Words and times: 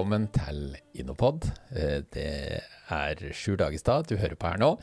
Velkommen 0.00 0.30
til 0.32 0.78
Innopod. 0.96 1.44
Eh, 1.76 2.00
Det 2.08 2.62
er 2.88 3.32
Sjur 3.36 3.58
Dagestad 3.60 4.06
du 4.08 4.16
hører 4.16 4.34
på 4.34 4.48
her 4.48 4.56
nå. 4.56 4.80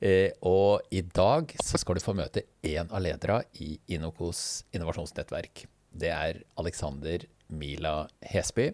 Eh, 0.00 0.30
Og 0.40 0.80
i 0.90 1.02
dag 1.02 1.52
så 1.60 1.76
skal 1.76 1.96
du 1.96 2.00
få 2.00 2.14
møte 2.16 2.44
en 2.64 2.88
av 2.88 3.02
lederne 3.02 3.44
i 3.60 3.78
Innokos 3.92 4.64
innovasjonsnettverk. 4.72 5.66
Det 5.92 6.08
er 6.08 6.40
Alexander 6.56 7.26
Mila 7.50 8.08
Hesby. 8.22 8.72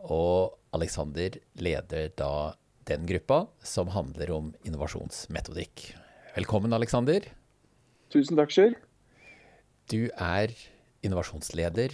Og 0.00 0.56
Alexander 0.72 1.36
leder 1.60 2.08
da 2.16 2.54
den 2.86 3.04
gruppa 3.04 3.48
som 3.62 3.88
handler 3.88 4.32
om 4.32 4.54
innovasjonsmetodikk. 4.64 5.92
Velkommen, 6.38 6.72
Alexander. 6.72 7.20
Tusen 8.08 8.40
takk, 8.40 8.48
Sjur. 8.48 8.72
Du 9.90 10.08
er 10.16 10.48
innovasjonsleder. 11.04 11.92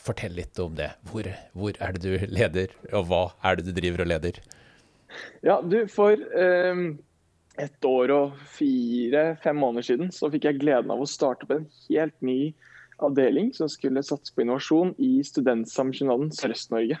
Fortell 0.00 0.34
litt 0.38 0.58
om 0.62 0.74
det. 0.78 0.90
Hvor, 1.10 1.28
hvor 1.52 1.76
er 1.82 1.94
det 1.96 2.02
du 2.04 2.26
leder, 2.32 2.72
og 2.94 3.06
hva 3.10 3.22
er 3.44 3.58
det 3.58 3.68
du 3.68 3.74
driver 3.76 4.04
og 4.04 4.10
leder? 4.10 4.40
Ja, 5.44 5.58
du, 5.60 5.82
for 5.90 6.16
um, 6.16 6.84
et 7.60 7.86
år 7.86 8.14
og 8.14 8.40
fire-fem 8.54 9.58
måneder 9.60 9.88
siden 9.90 10.12
så 10.14 10.30
fikk 10.32 10.48
jeg 10.48 10.60
gleden 10.62 10.92
av 10.94 11.02
å 11.02 11.08
starte 11.08 11.46
opp 11.46 11.54
en 11.56 11.68
helt 11.88 12.16
ny 12.24 12.40
avdeling 13.00 13.50
som 13.56 13.68
skulle 13.72 14.04
satse 14.04 14.32
på 14.34 14.44
innovasjon 14.44 14.92
i 15.00 15.18
Studentsamskipnaden 15.26 16.32
Sørøst-Norge. 16.36 17.00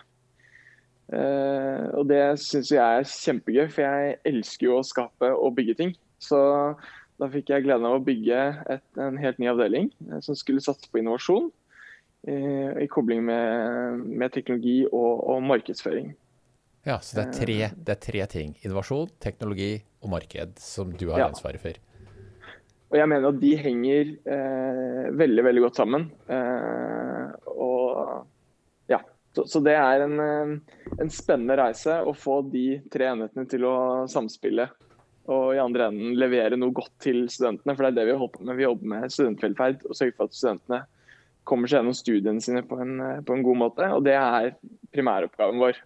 Uh, 1.10 1.90
og 1.98 2.06
det 2.10 2.22
syns 2.42 2.70
jeg 2.70 2.80
er 2.80 3.08
kjempegøy, 3.08 3.66
for 3.72 3.86
jeg 3.86 4.18
elsker 4.30 4.68
jo 4.68 4.78
å 4.78 4.86
skape 4.86 5.32
og 5.34 5.56
bygge 5.56 5.78
ting. 5.80 5.94
Så 6.22 6.38
da 7.20 7.28
fikk 7.32 7.50
jeg 7.52 7.66
gleden 7.66 7.86
av 7.88 7.98
å 7.98 8.04
bygge 8.04 8.42
et, 8.72 8.84
en 9.00 9.18
helt 9.20 9.40
ny 9.40 9.50
avdeling 9.50 9.90
eh, 10.08 10.20
som 10.24 10.36
skulle 10.38 10.62
satse 10.64 10.88
på 10.88 11.02
innovasjon. 11.02 11.50
Eh, 12.26 12.82
I 12.84 12.88
kobling 12.90 13.22
med, 13.24 14.00
med 14.06 14.32
teknologi 14.34 14.82
og, 14.86 15.28
og 15.30 15.42
markedsføring. 15.42 16.12
Ja, 16.86 16.98
Så 17.04 17.16
det 17.18 17.26
er, 17.26 17.32
tre, 17.36 17.56
det 17.76 17.92
er 17.92 18.00
tre 18.00 18.26
ting. 18.32 18.54
Innovasjon, 18.64 19.10
teknologi 19.20 19.82
og 20.00 20.10
marked 20.14 20.58
som 20.58 20.92
du 20.96 21.10
har 21.12 21.26
Ja. 21.26 21.28
ansvaret 21.28 21.60
for. 21.60 21.76
Og 22.90 22.96
jeg 22.98 23.06
mener 23.06 23.28
at 23.28 23.38
de 23.38 23.50
henger 23.60 24.08
eh, 24.26 25.10
veldig 25.14 25.44
veldig 25.46 25.60
godt 25.62 25.76
sammen. 25.78 26.08
Eh, 26.26 27.50
og 27.52 28.24
ja, 28.90 28.98
så, 29.36 29.44
så 29.46 29.60
det 29.62 29.76
er 29.78 30.06
en, 30.08 30.16
eh, 30.24 30.54
en 31.04 31.12
spennende 31.12 31.54
reise 31.60 32.00
å 32.02 32.14
få 32.16 32.40
de 32.50 32.80
tre 32.90 33.12
enhetene 33.12 33.46
til 33.46 33.68
å 33.68 33.74
samspille. 34.10 34.66
Og 35.30 35.52
i 35.54 35.60
andre 35.62 35.86
enden 35.92 36.16
levere 36.18 36.56
noe 36.58 36.74
godt 36.74 36.96
til 37.04 37.28
studentene. 37.30 37.76
For 37.76 37.84
det 37.86 37.92
er 37.92 37.98
det 38.00 38.08
vi 38.08 38.16
holder 38.18 38.34
på 38.40 38.48
med. 38.48 38.56
Vi 38.58 38.66
jobber 38.66 38.90
med 38.96 39.14
studentvelferd 39.14 39.84
og 39.86 39.94
sørger 39.94 40.16
for 40.16 40.26
at 40.32 40.34
studentene 40.40 40.80
kommer 41.50 41.70
seg 41.70 41.80
gjennom 41.82 41.96
studiene 41.98 42.42
sine 42.44 42.62
på 42.66 42.78
en, 42.82 42.96
eh, 43.04 43.20
på 43.26 43.34
en 43.36 43.42
god 43.46 43.58
måte. 43.66 43.88
Og 43.96 44.04
det 44.06 44.14
er 44.16 44.54
primæroppgaven 44.94 45.58
vår. 45.62 45.80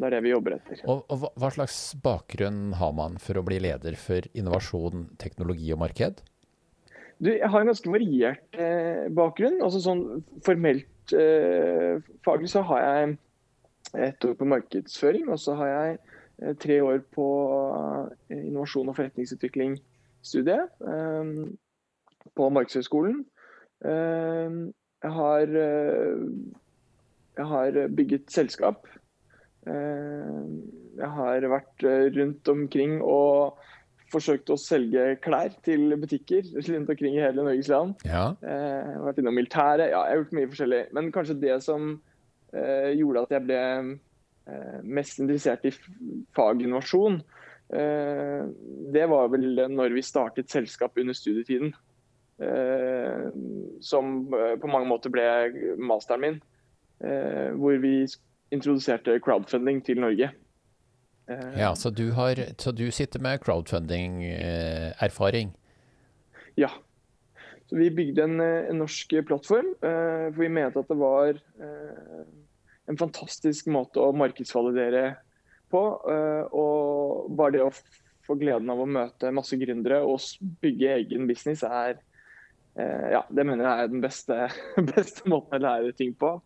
Det 0.00 0.06
er 0.06 0.14
det 0.14 0.20
vi 0.24 0.30
jobber 0.32 0.54
etter. 0.56 0.80
Og, 0.88 1.02
og 1.12 1.24
hva- 1.36 1.50
slags 1.52 1.78
bakgrunn 2.00 2.72
har 2.78 2.92
man 2.96 3.18
for 3.20 3.36
å 3.40 3.44
bli 3.44 3.58
leder 3.60 3.96
for 4.00 4.24
innovasjon, 4.38 5.08
teknologi 5.20 5.72
og 5.74 5.80
marked? 5.82 6.22
Du, 7.20 7.28
jeg 7.34 7.50
har 7.52 7.60
en 7.60 7.68
ganske 7.68 7.90
variert 7.92 8.56
eh, 8.56 9.08
bakgrunn. 9.12 9.58
Altså 9.60 9.82
sånn 9.84 10.04
formelt 10.46 11.12
eh, 11.12 11.98
faglig 12.24 12.48
så 12.48 12.62
har 12.70 12.80
jeg 12.86 13.18
ett 14.08 14.24
år 14.24 14.36
på 14.38 14.46
markedsføring, 14.48 15.26
og 15.28 15.36
så 15.42 15.56
har 15.58 15.68
jeg 15.74 15.98
eh, 15.98 16.54
tre 16.62 16.78
år 16.86 17.02
på 17.12 17.26
eh, 18.30 18.38
innovasjon 18.46 18.88
og 18.88 18.96
forretningsutvikling-studiet 18.96 20.80
eh, 20.94 21.34
på 22.38 22.48
Markedshøgskolen. 22.56 23.24
Jeg 25.00 25.16
har 25.16 25.54
eh, 25.56 26.24
jeg 27.38 27.46
har 27.48 27.76
bygget 27.96 28.32
selskap. 28.32 28.88
Eh, 29.66 30.40
jeg 31.00 31.12
har 31.16 31.46
vært 31.52 31.84
eh, 31.88 32.08
rundt 32.18 32.48
omkring 32.52 32.98
og 33.00 33.56
forsøkt 34.10 34.50
å 34.50 34.58
selge 34.60 35.14
klær 35.24 35.54
til 35.64 35.94
butikker 36.00 36.44
rundt 36.68 36.92
omkring 36.92 37.16
i 37.16 37.24
hele 37.24 37.46
Norges 37.46 37.70
land. 37.72 37.96
Ja. 38.04 38.30
Jeg 38.44 38.92
har 38.92 39.08
vært 39.08 39.22
innom 39.22 39.38
militæret. 39.40 39.88
Ja, 39.88 40.04
jeg 40.04 40.16
har 40.16 40.22
gjort 40.24 40.38
mye 40.38 40.52
forskjellig. 40.52 40.84
Men 40.96 41.12
kanskje 41.14 41.40
det 41.40 41.58
som 41.64 41.92
gjorde 42.50 43.20
at 43.22 43.32
jeg 43.36 43.44
ble 43.46 43.58
mest 44.82 45.20
interessert 45.22 45.62
i 45.68 45.70
faginnovasjon, 46.34 47.20
det 47.70 49.04
var 49.12 49.28
vel 49.30 49.60
når 49.70 49.94
vi 49.94 50.02
startet 50.02 50.50
selskap 50.50 50.98
under 50.98 51.14
studietiden. 51.14 51.70
Eh, 52.40 53.28
som 53.80 54.34
eh, 54.34 54.58
på 54.60 54.66
mange 54.72 54.88
måter 54.88 55.10
ble 55.12 55.22
masteren 55.76 56.20
min. 56.24 56.40
Eh, 57.04 57.50
hvor 57.56 57.78
vi 57.80 58.06
introduserte 58.52 59.20
crowdfunding 59.24 59.84
til 59.84 60.00
Norge. 60.00 60.30
Eh, 61.28 61.60
ja 61.60 61.74
så, 61.76 61.90
du 61.90 62.12
har, 62.16 62.34
så 62.58 62.72
du 62.72 62.90
sitter 62.90 63.20
med 63.20 63.40
crowdfunding-erfaring. 63.44 65.50
Ja. 66.56 66.68
Så 67.70 67.76
vi 67.78 67.90
bygde 67.94 68.24
en, 68.26 68.40
en 68.40 68.80
norsk 68.82 69.12
plattform, 69.28 69.68
eh, 69.78 70.32
for 70.32 70.40
vi 70.42 70.48
mente 70.50 70.80
at 70.80 70.88
det 70.90 70.98
var 70.98 71.28
eh, 71.36 72.24
en 72.90 72.98
fantastisk 72.98 73.66
måte 73.70 74.02
å 74.02 74.16
markedsvalidere 74.16 75.14
på. 75.70 75.82
eh, 76.10 76.44
og 76.50 77.30
bare 77.38 77.54
det 77.54 77.62
å 77.68 77.70
få 78.26 78.34
gleden 78.40 78.70
av 78.72 78.80
å 78.82 78.90
møte 78.90 79.30
masse 79.34 79.56
gründere 79.60 80.00
og 80.02 80.18
bygge 80.64 80.96
egen 80.98 81.28
business 81.30 81.62
er 81.62 82.02
Ja, 82.78 83.24
det 83.28 83.44
mener 83.44 83.66
jeg 83.66 83.84
er 83.84 83.88
den 83.90 84.02
beste, 84.02 84.36
beste 84.94 85.26
måten 85.28 85.58
å 85.58 85.64
lære 85.64 85.94
ting 85.98 86.14
på. 86.16 86.36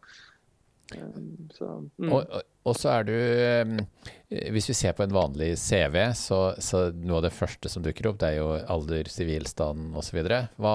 Eh, 0.93 1.21
så, 1.55 1.67
mm. 1.97 2.11
Og, 2.11 2.21
og, 2.21 2.43
og 2.69 2.77
så 2.77 2.91
er 2.93 3.07
du 3.09 3.15
eh, 3.15 4.43
Hvis 4.53 4.69
vi 4.69 4.77
ser 4.77 4.93
på 4.97 5.05
en 5.07 5.15
vanlig 5.15 5.55
CV, 5.61 5.97
så, 6.19 6.41
så 6.61 6.87
noe 6.93 7.23
av 7.23 7.27
det 7.29 7.35
første 7.37 7.71
som 7.73 7.85
dukker 7.85 8.11
opp, 8.11 8.21
det 8.21 8.35
er 8.35 8.43
jo 8.43 8.51
alder, 8.75 9.09
sivilstand 9.13 9.97
osv. 9.97 10.21
Hva, 10.61 10.75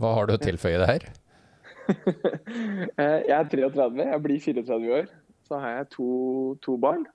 hva 0.00 0.14
har 0.18 0.28
du 0.28 0.36
å 0.36 0.40
tilføye 0.40 0.80
der? 0.82 0.94
her? 0.94 1.08
jeg 3.28 3.36
er 3.36 3.52
33, 3.52 4.08
jeg 4.08 4.24
blir 4.24 4.42
34 4.48 4.96
år. 5.00 5.12
Så 5.46 5.60
har 5.62 5.76
jeg 5.80 5.92
to, 5.94 6.08
to 6.64 6.78
barn. 6.80 7.06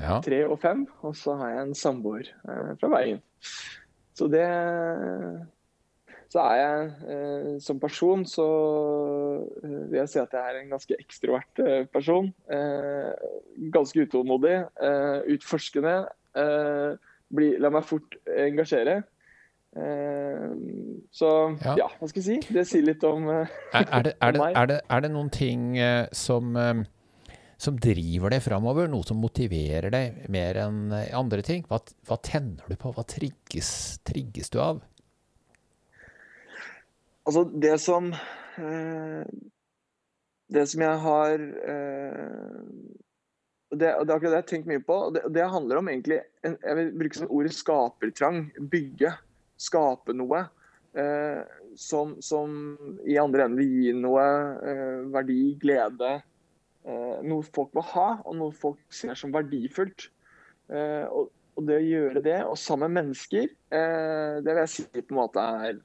Ja. 0.00 0.16
tre 0.24 0.38
og 0.46 0.56
fem, 0.62 0.86
og 1.04 1.12
så 1.18 1.34
har 1.36 1.50
jeg 1.52 1.64
en 1.66 1.74
samboer 1.76 2.24
eh, 2.24 2.68
fra 2.80 2.88
veien. 2.88 3.18
Så 4.16 4.30
det 4.32 4.46
Så 6.30 6.38
er 6.44 6.58
jeg 6.60 6.90
eh, 7.10 7.46
som 7.58 7.80
person, 7.82 8.20
så 8.28 8.44
eh, 9.64 9.78
vil 9.90 9.98
jeg 9.98 10.10
si 10.12 10.20
at 10.22 10.34
jeg 10.36 10.52
er 10.52 10.58
en 10.60 10.68
ganske 10.76 10.98
ekstrovert 11.02 11.62
eh, 11.64 11.80
person. 11.90 12.28
Eh, 12.46 13.08
ganske 13.74 14.04
utålmodig, 14.06 14.60
utforskende. 15.34 15.96
Eh, 16.38 16.92
bli, 17.34 17.48
la 17.58 17.72
meg 17.74 17.82
fort 17.86 18.14
engasjere. 18.30 19.00
Eh, 19.74 20.46
så 21.14 21.32
Ja. 21.64 21.74
ja. 21.78 21.88
hva 21.98 22.08
skal 22.10 22.22
jeg 22.22 22.28
si? 22.28 22.54
Det 22.54 22.64
sier 22.66 22.86
litt 22.86 23.04
om 23.06 23.28
eh, 23.30 23.50
Er, 23.78 23.84
er, 23.86 24.02
det, 24.06 24.14
er, 24.20 24.32
det, 24.34 24.40
meg. 24.42 24.54
er, 24.54 24.70
det, 24.70 24.78
er 24.86 25.04
det 25.04 25.10
noen 25.14 25.30
ting 25.34 25.66
som, 26.14 26.54
som 27.58 27.78
driver 27.82 28.34
deg 28.34 28.42
framover? 28.46 28.86
Noe 28.90 29.06
som 29.06 29.18
motiverer 29.22 29.90
deg 29.94 30.22
mer 30.30 30.62
enn 30.62 30.94
andre 30.94 31.42
ting? 31.46 31.66
Hva, 31.66 31.82
hva 32.06 32.18
tenner 32.22 32.70
du 32.70 32.78
på? 32.78 32.94
Hva 32.94 33.02
trigges, 33.02 33.98
trigges 34.06 34.54
du 34.54 34.60
av? 34.62 34.82
Altså, 37.30 37.44
det 37.62 37.76
som 37.78 38.10
eh, 38.58 39.26
Det 40.50 40.64
som 40.66 40.82
jeg 40.82 41.02
har 41.04 41.34
eh, 41.72 42.62
det, 43.70 43.86
det 43.86 43.86
er 43.86 44.14
akkurat 44.16 44.24
det 44.24 44.32
jeg 44.32 44.42
har 44.42 44.48
tenkt 44.50 44.66
mye 44.66 44.82
på. 44.82 44.96
Det, 45.14 45.20
det 45.30 45.44
handler 45.46 45.78
om 45.78 45.88
egentlig 45.92 46.16
en, 46.42 46.56
Jeg 46.58 46.78
vil 46.78 46.88
bruke 46.98 47.20
sånn 47.20 47.30
ordet 47.30 47.52
skapertrang. 47.54 48.40
Bygge. 48.72 49.12
Skape 49.62 50.16
noe. 50.18 50.40
Eh, 50.98 51.44
som, 51.78 52.16
som 52.18 52.56
i 53.06 53.14
andre 53.22 53.46
enden 53.46 53.60
vil 53.60 53.76
gi 53.76 53.92
noe 53.94 54.24
eh, 54.66 54.96
verdi, 55.14 55.38
glede. 55.62 56.16
Eh, 56.82 57.20
noe 57.30 57.46
folk 57.46 57.70
vil 57.78 57.86
ha, 57.92 58.08
og 58.24 58.34
noe 58.40 58.56
folk 58.58 58.82
ser 58.90 59.14
som 59.14 59.30
verdifullt. 59.36 60.08
Eh, 60.66 61.06
og, 61.06 61.30
og 61.54 61.70
det 61.70 61.78
å 61.78 61.86
gjøre 61.86 62.24
det, 62.26 62.40
og 62.42 62.58
sammen 62.58 62.90
med 62.90 63.04
mennesker, 63.04 63.46
det 63.70 64.50
vil 64.50 64.60
jeg 64.64 64.70
si 64.72 64.84
på 64.96 65.12
en 65.12 65.18
måte 65.20 65.42
er 65.68 65.78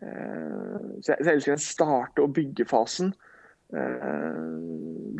Så 0.00 1.12
jeg, 1.12 1.18
så 1.20 1.26
jeg 1.28 1.34
elsker 1.36 1.52
den 1.54 1.62
starte- 1.64 2.22
og 2.24 2.32
byggefasen. 2.36 3.12
Eh, 3.74 4.44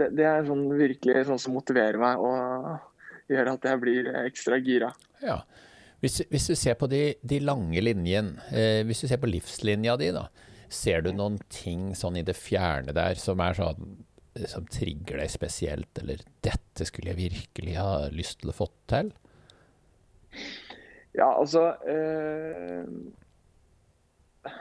Det, 0.00 0.06
det 0.17 0.25
er 0.25 0.47
sånn 0.47 0.62
virkelig 0.73 1.27
sånn 1.29 1.41
som 1.43 1.53
motiverer 1.53 1.99
meg 2.00 2.17
og 2.25 2.79
gjør 3.29 3.50
at 3.53 3.67
jeg 3.69 3.81
blir 3.82 4.06
ekstra 4.25 4.56
gira. 4.65 4.93
Ja. 5.21 5.43
Hvis, 6.00 6.23
hvis 6.31 6.47
du 6.49 6.55
ser 6.56 6.79
på 6.81 6.87
de, 6.88 7.03
de 7.21 7.41
lange 7.44 7.82
linjene, 7.82 8.41
eh, 8.49 8.81
hvis 8.88 9.03
du 9.03 9.09
ser 9.11 9.21
på 9.21 9.29
livslinja 9.29 9.99
di, 10.00 10.09
da, 10.17 10.31
ser 10.73 11.03
du 11.05 11.11
noen 11.12 11.37
ting 11.53 11.91
sånn 11.99 12.17
i 12.17 12.25
det 12.25 12.37
fjerne 12.38 12.94
der 12.97 13.21
som 13.21 13.43
er 13.44 13.59
sånn 13.59 13.99
som 14.47 14.65
trigger 14.71 15.19
deg 15.19 15.29
spesielt, 15.29 15.91
eller 15.99 16.23
'dette 16.41 16.87
skulle 16.87 17.11
jeg 17.11 17.19
virkelig 17.19 17.75
ha 17.77 18.09
lyst 18.15 18.41
til 18.41 18.53
å 18.53 18.56
få 18.56 18.71
til'? 18.88 19.11
Ja, 21.19 21.27
altså 21.35 21.75
eh, 21.85 22.87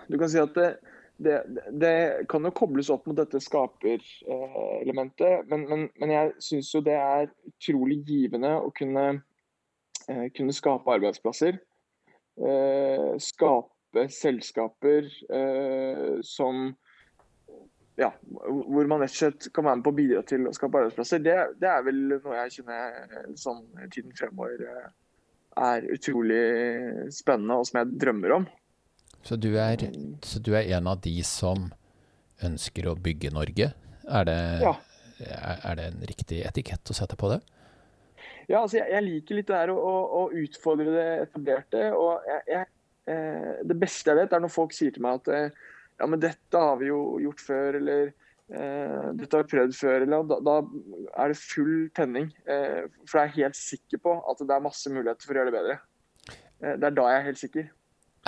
Du 0.08 0.18
kan 0.20 0.32
si 0.32 0.40
at 0.42 0.56
det, 0.58 0.70
det, 1.18 1.36
det, 1.82 1.94
kan 2.32 2.48
jo 2.48 2.52
kobles 2.56 2.92
opp 2.94 3.08
mot 3.08 3.18
dette 3.18 3.42
skaperelementet, 3.44 5.48
men, 5.52 5.66
men, 5.70 5.88
men 6.00 6.16
jeg 6.16 6.36
syns 6.44 6.74
jo 6.76 6.84
det 6.86 6.98
er 7.00 7.32
utrolig 7.52 8.02
givende 8.08 8.56
å 8.60 8.72
kunne, 8.76 9.06
kunne 10.36 10.56
skape 10.56 10.96
arbeidsplasser. 10.98 11.60
Skape 13.20 14.06
selskaper 14.16 15.10
som 16.26 16.70
ja, 18.00 18.14
hvor 18.32 18.88
man 18.88 19.02
rett 19.04 19.12
og 19.12 19.18
slett 19.18 19.50
kan 19.54 19.66
være 19.68 19.80
med 19.80 19.86
på 19.86 19.92
å 19.92 19.98
bidra 19.98 20.22
til 20.28 20.48
å 20.48 20.54
skape 20.56 20.80
arbeidsplasser, 20.80 21.22
det, 21.24 21.36
det 21.60 21.68
er 21.68 21.84
vel 21.84 22.00
noe 22.14 22.38
jeg 22.38 22.60
kjenner 22.60 23.26
sånn 23.40 23.66
tiden 23.92 24.16
fremover 24.16 24.64
eh, 24.64 24.86
er 25.60 25.88
utrolig 25.92 26.44
spennende, 27.16 27.58
og 27.60 27.68
som 27.68 27.82
jeg 27.82 28.00
drømmer 28.00 28.36
om. 28.38 28.48
Så 29.24 29.36
du 29.36 29.52
er, 29.60 29.84
så 30.26 30.40
du 30.40 30.54
er 30.56 30.70
en 30.78 30.88
av 30.90 31.02
de 31.04 31.14
som 31.28 31.70
ønsker 32.46 32.88
å 32.88 32.96
bygge 32.96 33.34
Norge? 33.36 33.72
Er 34.10 34.28
det, 34.28 34.40
ja. 34.64 34.74
er, 35.22 35.64
er 35.72 35.80
det 35.80 35.88
en 35.92 36.06
riktig 36.10 36.44
etikett 36.48 36.92
å 36.92 36.98
sette 36.98 37.20
på 37.20 37.32
det? 37.34 37.42
Ja, 38.50 38.64
altså 38.64 38.80
jeg, 38.80 38.88
jeg 38.96 39.06
liker 39.06 39.38
litt 39.38 39.50
det 39.50 39.58
der 39.60 39.72
å, 39.74 39.78
å, 39.78 39.98
å, 40.20 40.22
utfordre 40.42 40.94
det 40.96 41.10
etablerte. 41.28 41.84
og 41.94 42.26
jeg, 42.26 42.46
jeg, 42.50 42.70
eh, 43.14 43.52
Det 43.70 43.78
beste 43.78 44.10
jeg 44.10 44.24
vet, 44.24 44.34
er 44.34 44.42
når 44.46 44.54
folk 44.56 44.74
sier 44.74 44.96
til 44.96 45.06
meg 45.06 45.20
at 45.22 45.30
eh, 45.36 45.68
ja, 46.00 46.08
men 46.08 46.22
dette 46.24 46.64
har 46.64 46.80
vi 46.80 46.90
jo 46.90 47.20
gjort 47.22 47.44
før, 47.44 47.78
eller 47.82 48.08
eh, 48.08 49.08
dette 49.20 49.36
har 49.36 49.44
vi 49.44 49.52
prøvd 49.52 49.76
før. 49.78 50.06
Eller, 50.08 50.26
da, 50.32 50.40
da, 50.48 50.56
er 51.22 51.34
det 51.34 51.42
full 51.42 51.76
tenning. 51.98 52.32
Eh, 52.50 52.88
for 53.06 53.20
jeg 53.20 53.30
er 53.30 53.38
helt 53.44 53.60
sikker 53.60 54.02
på 54.06 54.16
at 54.32 54.42
det 54.42 54.56
er 54.56 54.66
masse 54.66 54.94
muligheter 54.94 55.28
for 55.28 55.36
å 55.36 55.42
gjøre 55.42 55.52
det 55.52 55.58
bedre. 55.60 55.78
Eh, 56.32 56.74
det 56.80 56.90
er 56.90 56.96
da 56.98 57.10
jeg 57.12 57.20
er 57.20 57.28
helt 57.28 57.44
sikker. 57.44 57.70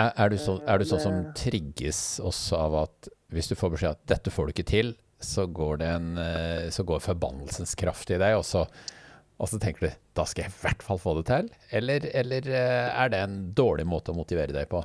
Er, 0.02 0.12
er, 0.16 0.32
du, 0.34 0.38
så, 0.42 0.58
er 0.66 0.82
du 0.82 0.88
sånn 0.88 1.04
som 1.04 1.18
trigges 1.38 2.02
også 2.24 2.58
av 2.58 2.78
at 2.86 3.10
hvis 3.32 3.52
du 3.52 3.58
får 3.60 3.76
beskjed 3.76 3.98
at 3.98 4.06
dette 4.12 4.34
får 4.34 4.48
du 4.48 4.54
ikke 4.56 4.70
til, 4.72 4.96
så 5.22 5.46
går, 5.46 5.82
det 5.82 5.90
en, 5.92 6.08
eh, 6.18 6.70
så 6.74 6.86
går 6.88 7.04
forbannelsens 7.04 7.76
kraft 7.80 8.10
i 8.10 8.18
deg, 8.18 8.40
og 8.40 8.46
så, 8.48 8.64
og 9.38 9.52
så 9.52 9.60
tenker 9.62 9.86
du 9.86 10.00
da 10.18 10.26
skal 10.28 10.48
jeg 10.48 10.54
i 10.54 10.62
hvert 10.64 10.82
fall 10.86 11.00
få 11.02 11.14
det 11.20 11.28
til? 11.30 11.52
Eller, 11.78 12.08
eller 12.18 12.50
eh, 12.50 12.90
er 12.90 13.14
det 13.14 13.22
en 13.22 13.38
dårlig 13.56 13.86
måte 13.88 14.14
å 14.14 14.18
motivere 14.18 14.56
deg 14.56 14.68
på? 14.72 14.82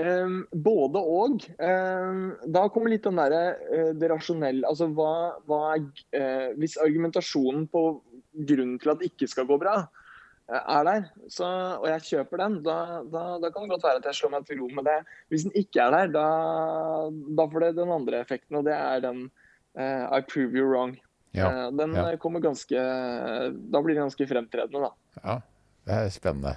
Um, 0.00 0.44
både 0.54 1.00
og. 1.02 1.44
Um, 1.58 2.20
da 2.46 2.62
kommer 2.70 2.92
litt 2.92 3.04
den 3.04 3.18
derre 3.18 3.56
uh, 3.58 3.88
det 3.98 4.06
rasjonelle 4.12 4.68
Altså 4.68 4.86
hva, 4.94 5.34
hva 5.50 5.58
er 5.74 5.82
uh, 6.14 6.52
Hvis 6.62 6.76
argumentasjonen 6.80 7.66
på 7.72 7.82
grunnen 8.46 8.78
til 8.80 8.92
at 8.92 9.02
det 9.02 9.10
ikke 9.10 9.26
skal 9.32 9.48
gå 9.50 9.58
bra, 9.60 9.74
er 10.58 10.86
der, 10.86 11.04
så, 11.30 11.46
og 11.78 11.86
jeg 11.90 12.06
kjøper 12.08 12.42
den, 12.42 12.56
da, 12.66 12.78
da, 13.06 13.24
da, 13.42 13.50
kan 13.52 13.66
det 13.66 13.74
godt 13.74 13.86
være 13.86 14.00
at 14.00 14.08
jeg 14.10 14.18
slår 14.18 14.32
meg 14.34 14.48
til 14.48 14.62
ro 14.62 14.70
med 14.74 14.88
det. 14.88 14.96
Hvis 15.30 15.46
den 15.46 15.54
ikke 15.58 15.84
er 15.84 15.94
der, 15.94 16.10
da, 16.16 16.24
da 17.38 17.46
får 17.52 17.66
det 17.66 17.76
den 17.78 17.94
andre 17.94 18.22
effekten, 18.24 18.58
og 18.58 18.66
det 18.66 18.74
er 18.74 19.04
den 19.04 19.28
I 19.70 20.18
prove 20.26 20.50
you 20.58 20.66
wrong. 20.66 20.96
Ja, 21.30 21.68
den 21.70 21.94
ja. 21.94 22.16
kommer 22.18 22.42
ganske 22.42 22.74
Da 22.74 23.82
blir 23.84 23.94
den 23.94 24.02
ganske 24.02 24.26
fremtredende, 24.26 24.88
da. 24.88 25.20
Ja, 25.22 25.36
det 25.86 25.98
er 25.98 26.10
spennende. 26.10 26.56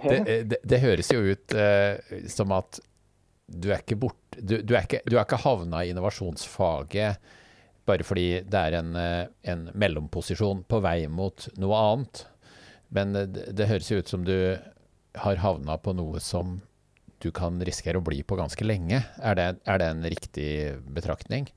Det, 0.00 0.16
eh, 0.20 0.46
det, 0.48 0.62
det 0.64 0.80
høres 0.80 1.12
jo 1.12 1.20
ut 1.20 1.52
uh, 1.52 2.24
som 2.32 2.56
at 2.56 2.80
du 3.50 3.68
er 3.68 3.82
ikke 3.82 3.98
bort, 4.00 4.38
du, 4.38 4.60
du, 4.62 4.72
er 4.72 4.86
ikke, 4.86 5.02
du 5.04 5.18
er 5.18 5.26
ikke 5.26 5.42
havna 5.42 5.82
i 5.84 5.90
innovasjonsfaget 5.92 7.36
bare 7.90 8.06
fordi 8.06 8.26
det 8.46 8.60
er 8.60 8.76
en, 8.78 8.94
eh, 8.96 9.24
en 9.50 9.64
mellomposisjon 9.74 10.64
på 10.68 10.80
vei 10.84 11.08
mot 11.10 11.48
noe 11.58 11.80
annet. 11.90 12.24
Men 12.94 13.14
det, 13.14 13.50
det 13.56 13.68
høres 13.70 13.90
jo 13.90 14.00
ut 14.00 14.10
som 14.10 14.26
du 14.26 14.36
har 15.18 15.42
havna 15.42 15.76
på 15.78 15.94
noe 15.96 16.20
som 16.22 16.58
du 17.20 17.28
kan 17.34 17.60
risikere 17.64 18.00
å 18.00 18.04
bli 18.04 18.22
på 18.24 18.38
ganske 18.38 18.64
lenge. 18.64 19.02
Er 19.20 19.36
det, 19.36 19.48
er 19.68 19.80
det 19.80 19.88
en 19.92 20.06
riktig 20.08 20.50
betraktning? 20.94 21.50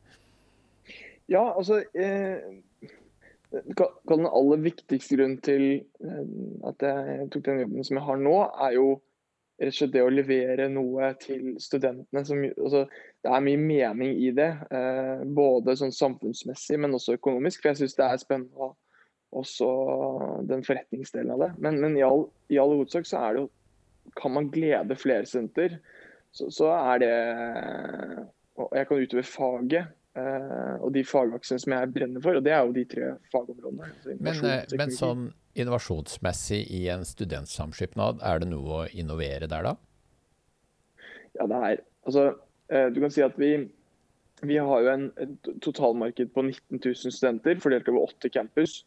Ja, 1.32 1.46
altså 1.54 1.80
eh, 1.96 2.60
den 3.54 4.28
aller 4.28 4.62
viktigste 4.66 5.18
grunnen 5.18 5.40
til 5.46 5.66
eh, 6.04 6.36
at 6.68 6.84
jeg 6.84 7.30
tok 7.32 7.48
den 7.48 7.64
jobben 7.64 7.88
som 7.88 8.00
jeg 8.00 8.08
har 8.10 8.22
nå, 8.22 8.38
er 8.68 8.76
jo 8.76 8.88
rett 9.62 9.72
og 9.72 9.78
slett 9.78 9.94
det 9.94 10.04
å 10.04 10.12
levere 10.12 10.68
noe 10.74 11.14
til 11.22 11.54
studentene. 11.64 12.26
Som, 12.28 12.44
altså, 12.44 12.84
det 13.24 13.32
er 13.32 13.46
mye 13.46 13.62
mening 13.62 14.18
i 14.20 14.34
det, 14.36 14.50
eh, 14.74 15.24
både 15.24 15.78
sånn 15.80 15.96
samfunnsmessig, 15.96 16.80
men 16.82 16.98
også 16.98 17.16
økonomisk. 17.20 17.62
For 17.62 17.72
jeg 17.72 17.84
syns 17.84 18.00
det 18.00 18.10
er 18.10 18.22
spennende 18.22 18.74
også 19.40 19.68
den 20.50 20.64
forretningsdelen 20.66 21.34
av 21.36 21.44
det. 21.44 21.52
Men, 21.64 21.80
men 21.82 21.98
i, 21.98 22.06
all, 22.06 22.28
i 22.54 22.60
all 22.62 22.76
hovedsak 22.78 23.10
så 23.10 23.26
er 23.26 23.36
det 23.36 23.46
jo 23.46 23.52
Kan 24.20 24.34
man 24.36 24.50
glede 24.52 24.98
flere 25.00 25.26
studenter, 25.26 25.78
så, 26.36 26.50
så 26.52 26.68
er 26.76 27.00
det 27.02 27.14
Og 28.60 28.76
jeg 28.76 28.88
kan 28.90 29.06
utøve 29.06 29.24
faget 29.24 29.94
Uh, 30.14 30.78
og 30.86 30.92
de 30.94 31.02
fagaksene 31.10 31.58
som 31.58 31.74
jeg 31.74 31.90
brenner 31.90 32.22
for, 32.22 32.38
og 32.38 32.44
det 32.46 32.52
er 32.54 32.60
jo 32.62 32.74
de 32.76 32.84
tre 32.86 33.08
fagområdene. 33.34 33.88
Altså 33.88 34.12
men, 34.20 34.42
eh, 34.46 34.76
men, 34.78 34.92
sånn 34.94 35.24
innovasjonsmessig 35.58 36.60
i 36.70 36.84
en 36.94 37.02
studentsamskipnad, 37.08 38.22
er 38.22 38.44
det 38.44 38.50
noe 38.52 38.76
å 38.76 38.92
innovere 38.94 39.50
der, 39.50 39.72
da? 39.72 39.74
Ja, 41.40 41.48
det 41.50 41.64
er 41.64 41.82
Altså, 42.04 42.28
uh, 42.70 42.88
du 42.94 43.00
kan 43.00 43.14
si 43.16 43.24
at 43.26 43.40
vi, 43.42 43.50
vi 44.44 44.60
har 44.60 44.86
jo 44.86 44.92
en, 44.92 45.08
et 45.24 45.50
totalmarked 45.66 46.34
på 46.36 46.46
19 46.46 46.84
000 46.84 47.16
studenter 47.16 47.62
fordelt 47.64 47.90
over 47.90 48.12
åtte 48.12 48.30
campus. 48.30 48.84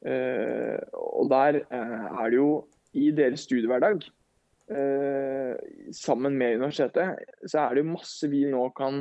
Uh, 0.00 0.78
og 0.96 1.28
der 1.28 1.60
er 1.68 2.30
det 2.30 2.38
jo 2.38 2.52
i 2.96 3.10
deres 3.14 3.46
studiehverdag, 3.46 4.02
sammen 5.90 6.36
med 6.38 6.60
universitetet, 6.60 7.24
så 7.42 7.64
er 7.64 7.74
det 7.74 7.82
jo 7.82 7.90
masse 7.90 8.28
vi 8.30 8.44
nå 8.46 8.68
kan 8.78 9.00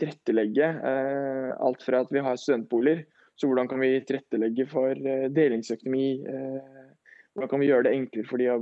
tilrettelegge 0.00 0.68
eh, 0.90 1.50
alt 1.60 1.84
fra 1.84 2.04
at 2.04 2.12
vi 2.12 2.22
har 2.24 2.38
studentboliger, 2.40 3.04
så 3.36 3.48
hvordan 3.48 3.68
kan 3.70 3.80
vi 3.82 3.92
tilrettelegge 4.06 4.66
for 4.70 4.96
eh, 4.96 5.28
delingsøkonomi? 5.32 6.06
Eh, 6.28 6.88
hvordan 7.32 7.52
kan 7.52 7.62
vi 7.62 7.70
gjøre 7.70 7.86
det 7.86 7.94
enklere 7.96 8.28
for 8.28 8.42
de 8.42 8.48
å 8.52 8.58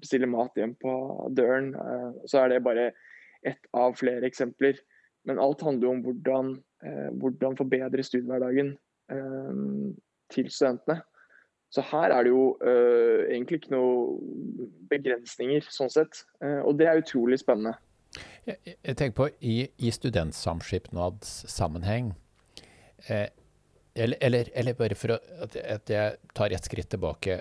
bestille 0.00 0.30
mat 0.30 0.56
hjem 0.58 0.72
på 0.80 0.92
døren? 1.36 1.74
Så 2.28 2.40
er 2.40 2.50
det 2.50 2.62
bare 2.64 2.86
ett 3.44 3.68
av 3.76 3.92
flere 3.98 4.24
eksempler. 4.24 4.78
Men 5.28 5.40
alt 5.40 5.60
handler 5.64 5.86
jo 5.86 5.92
om 5.92 6.00
hvordan, 6.04 6.48
hvordan 7.20 7.58
forbedre 7.60 8.04
studiehverdagen 8.04 8.72
til 10.34 10.46
studentene. 10.52 10.98
Så 11.74 11.80
her 11.90 12.08
er 12.14 12.20
det 12.22 12.30
jo 12.30 12.44
uh, 12.62 13.20
egentlig 13.26 13.56
ikke 13.62 13.74
noen 13.74 14.70
begrensninger, 14.90 15.62
sånn 15.74 15.90
sett. 15.90 16.14
Uh, 16.38 16.62
og 16.68 16.72
det 16.78 16.86
er 16.86 17.02
utrolig 17.02 17.38
spennende. 17.42 17.74
Jeg, 18.46 18.56
jeg 18.76 18.94
tenker 18.98 19.16
på 19.18 19.26
i, 19.42 19.68
i 19.82 19.90
studentsamskipnadssammenheng 19.90 22.14
eh, 23.08 23.28
eller, 23.94 24.16
eller, 24.20 24.50
eller, 24.54 24.74
bare 24.78 24.94
for 24.98 25.10
å, 25.14 25.18
at, 25.46 25.56
at, 25.56 25.90
jeg 25.90 26.16
tar 26.34 26.52
et 26.54 26.64
skritt 26.66 26.90
tilbake. 26.90 27.40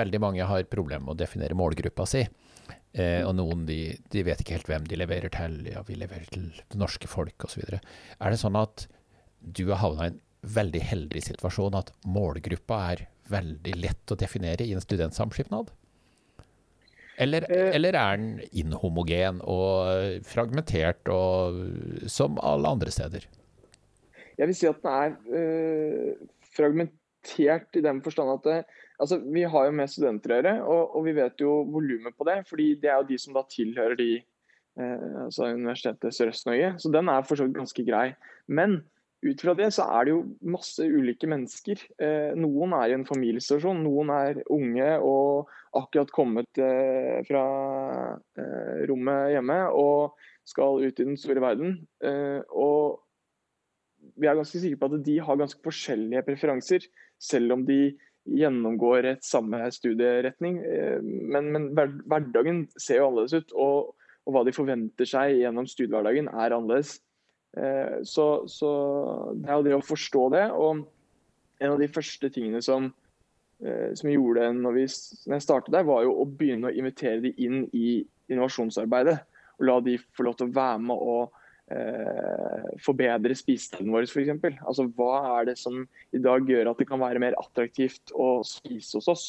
Veldig 0.00 0.20
mange 0.22 0.46
har 0.46 0.70
problemer 0.70 1.04
med 1.06 1.14
å 1.16 1.22
definere 1.22 1.58
målgruppa 1.58 2.06
si. 2.08 2.22
Eh, 2.90 3.22
og 3.26 3.34
noen 3.38 3.66
de, 3.66 3.96
de, 4.10 4.22
vet 4.26 4.40
ikke 4.42 4.56
helt 4.58 4.70
hvem 4.70 4.86
de 4.90 5.00
leverer 5.00 5.30
til. 5.34 5.60
Ja, 5.70 5.80
vi 5.86 5.98
leverer 5.98 6.26
til 6.30 6.44
det 6.60 6.78
norske 6.78 7.10
folk 7.10 7.46
osv. 7.46 7.62
Er 7.74 8.28
det 8.30 8.40
sånn 8.40 8.58
at 8.58 8.86
du 9.40 9.66
har 9.72 9.82
havna 9.82 10.06
i 10.06 10.12
en 10.12 10.20
veldig 10.42 10.80
heldig 10.80 11.22
situasjon 11.24 11.76
at 11.78 11.92
målgruppa 12.08 12.80
er 12.92 13.04
veldig 13.30 13.76
lett 13.78 14.12
å 14.12 14.18
definere 14.18 14.66
i 14.66 14.74
en 14.74 14.82
studentsamskipnad? 14.82 15.70
Eller, 17.20 17.44
eh, 17.52 17.74
eller, 17.76 17.96
er 17.98 18.16
den 18.16 18.40
inhomogen 18.56 19.42
og 19.44 20.24
fragmentert 20.24 21.08
og, 21.12 21.58
som 22.08 22.38
alle 22.40 22.70
andre 22.70 22.92
steder? 22.94 23.26
Jeg 24.40 24.48
vil 24.48 24.56
si 24.56 24.68
at 24.70 24.80
den 24.80 24.94
er 24.94 25.16
øh, 25.36 26.28
fragmentert 26.56 27.76
i 27.76 27.82
den 27.84 28.00
forstand 28.00 28.32
at 28.38 28.46
det, 28.48 28.58
altså, 28.96 29.18
vi 29.20 29.44
har 29.44 29.68
jo 29.68 29.74
med 29.76 29.92
studenter 29.92 30.32
å 30.32 30.38
gjøre, 30.38 30.54
og, 30.64 30.94
og, 30.96 31.04
vi 31.04 31.16
vet 31.18 31.44
jo 31.44 31.58
volumet 31.68 32.16
på 32.16 32.24
det. 32.30 32.38
fordi 32.48 32.70
det 32.80 32.88
er 32.88 33.02
jo 33.02 33.10
de 33.10 33.18
som 33.20 33.36
da 33.36 33.44
tilhører 33.52 34.00
de, 34.00 34.08
øh, 34.80 35.26
altså 35.26 35.50
Universitetet 35.52 36.16
Sørøst-Norge. 36.16 36.72
Så 36.80 36.92
den 36.94 37.12
er 37.12 37.28
for 37.28 37.36
så 37.36 37.44
vidt 37.44 37.60
ganske 37.60 37.84
grei. 37.84 38.06
Men 38.48 38.80
ut 39.20 39.42
fra 39.42 39.52
det 39.56 39.68
så 39.76 39.84
er 39.98 40.06
det 40.06 40.14
jo 40.14 40.22
masse 40.52 40.84
ulike 40.84 41.28
mennesker. 41.28 41.82
Eh, 42.00 42.32
noen 42.40 42.72
er 42.78 42.90
i 42.90 42.96
en 42.96 43.06
familiesituasjon, 43.08 43.82
noen 43.84 44.12
er 44.14 44.40
unge 44.52 44.88
og 45.04 45.50
akkurat 45.76 46.12
kommet 46.14 46.60
eh, 46.60 47.20
fra 47.28 47.44
eh, 48.40 48.80
rommet 48.88 49.34
hjemme 49.34 49.58
og 49.76 50.16
skal 50.48 50.80
ut 50.80 51.02
i 51.02 51.06
den 51.06 51.18
store 51.20 51.42
verden. 51.44 51.76
Og 52.56 52.96
vi 54.18 54.26
er 54.26 54.38
ganske 54.38 54.58
sikre 54.58 54.80
på 54.80 54.88
at 54.88 55.04
de 55.06 55.18
har 55.22 55.38
ganske 55.38 55.60
forskjellige 55.62 56.24
preferanser, 56.26 56.86
selv 57.20 57.54
om 57.54 57.62
de 57.68 57.92
gjennomgår 58.26 59.12
et 59.12 59.22
samme 59.22 59.60
studieretning. 59.70 60.58
Men, 61.04 61.52
men, 61.54 61.68
hverdagen 61.76 62.64
ser 62.74 62.98
jo 62.98 63.10
annerledes 63.10 63.36
ut, 63.36 63.54
og, 63.54 63.94
og 64.26 64.34
hva 64.34 64.42
de 64.48 64.56
forventer 64.56 65.06
seg 65.06 65.36
gjennom 65.38 65.68
studiehverdagen 65.70 66.32
er 66.32 66.56
annerledes. 66.56 66.96
Eh, 67.56 68.00
så, 68.06 68.26
så, 68.48 68.70
det 69.34 69.48
er 69.48 69.58
jo 69.58 69.66
det 69.66 69.76
å 69.78 69.84
forstå 69.84 70.24
det. 70.36 70.46
Og 70.54 70.84
en 71.60 71.74
av 71.74 71.80
de 71.80 71.90
første 71.90 72.30
tingene 72.32 72.62
som, 72.64 72.90
eh, 73.64 73.90
som 73.98 74.12
gjorde 74.12 74.52
når, 74.56 74.78
vi, 74.78 74.86
når 75.26 75.38
jeg 75.38 75.46
startet 75.46 75.74
der, 75.74 75.88
var 75.88 76.06
jo 76.06 76.14
å 76.22 76.28
begynne 76.28 76.70
å 76.70 76.76
invitere 76.76 77.20
de 77.26 77.34
inn 77.42 77.64
i 77.72 78.00
innovasjonsarbeidet. 78.30 79.18
og 79.58 79.68
la 79.68 79.76
de 79.84 79.98
få 80.16 80.24
lov 80.24 80.38
til 80.38 80.48
å 80.48 80.56
være 80.56 80.80
med 80.88 81.02
og 81.04 81.34
eh, 81.74 82.70
forbedre 82.80 83.36
spisestedene 83.36 83.92
våre, 83.92 84.08
f.eks. 84.08 84.56
Altså, 84.64 84.86
hva 84.96 85.40
er 85.40 85.50
det 85.50 85.58
som 85.60 85.82
i 86.16 86.22
dag 86.22 86.48
gjør 86.48 86.72
at 86.72 86.80
det 86.80 86.88
kan 86.88 87.02
være 87.02 87.22
mer 87.22 87.36
attraktivt 87.40 88.14
å 88.14 88.40
spise 88.46 88.98
hos 88.98 89.10
oss? 89.10 89.26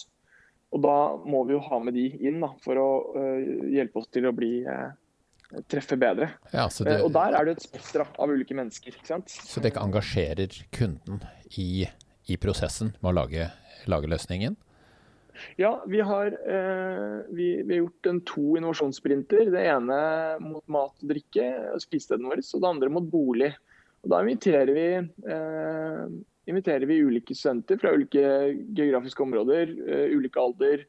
Og 0.72 0.80
da 0.86 0.98
må 1.28 1.44
vi 1.48 1.58
jo 1.58 1.64
ha 1.66 1.82
med 1.84 1.98
de 2.00 2.08
inn 2.24 2.40
da, 2.40 2.54
for 2.64 2.80
å 2.80 2.90
eh, 3.20 3.72
hjelpe 3.76 4.00
oss 4.00 4.08
til 4.14 4.30
å 4.30 4.36
bli 4.36 4.62
uh, 4.64 4.94
treffe 5.72 5.98
bedre. 6.00 6.32
Ja, 6.54 6.68
det, 6.72 6.98
uh, 6.98 7.06
og 7.06 7.14
der 7.16 7.38
er 7.38 7.48
det 7.48 7.58
et 7.58 7.66
spekter 7.68 8.06
av 8.06 8.32
ulike 8.32 8.58
mennesker. 8.58 8.96
ikke 8.96 9.14
sant? 9.14 9.32
Så 9.32 9.64
dere 9.64 9.84
engasjerer 9.84 10.62
kunden 10.76 11.22
i, 11.60 11.86
i 12.28 12.38
prosessen 12.42 12.94
med 13.00 13.14
å 13.14 13.18
lage, 13.22 13.50
lage 13.92 14.12
løsningen? 14.12 14.58
Ja, 15.58 15.72
vi 15.90 16.02
har, 16.06 16.34
vi, 17.34 17.46
vi 17.64 17.72
har 17.72 17.80
gjort 17.80 18.08
en 18.12 18.20
to 18.28 18.44
innovasjonssprinter. 18.60 19.48
Det 19.50 19.64
ene 19.72 19.96
mot 20.44 20.62
mat 20.70 20.92
og 20.92 21.08
drikke, 21.10 21.48
spisestedene 21.82 22.30
våre, 22.30 22.44
og 22.46 22.62
det 22.62 22.70
andre 22.70 22.90
mot 22.94 23.08
bolig. 23.10 23.50
Og 24.04 24.12
Da 24.12 24.20
inviterer 24.22 24.76
vi 24.76 24.86
inviterer 26.52 26.86
vi 26.86 27.02
ulike 27.02 27.36
studenter 27.36 27.78
fra 27.82 27.94
ulike 27.96 28.22
geografiske 28.76 29.24
områder, 29.24 29.72
uh, 29.88 30.08
ulike 30.18 30.42
alder. 30.42 30.86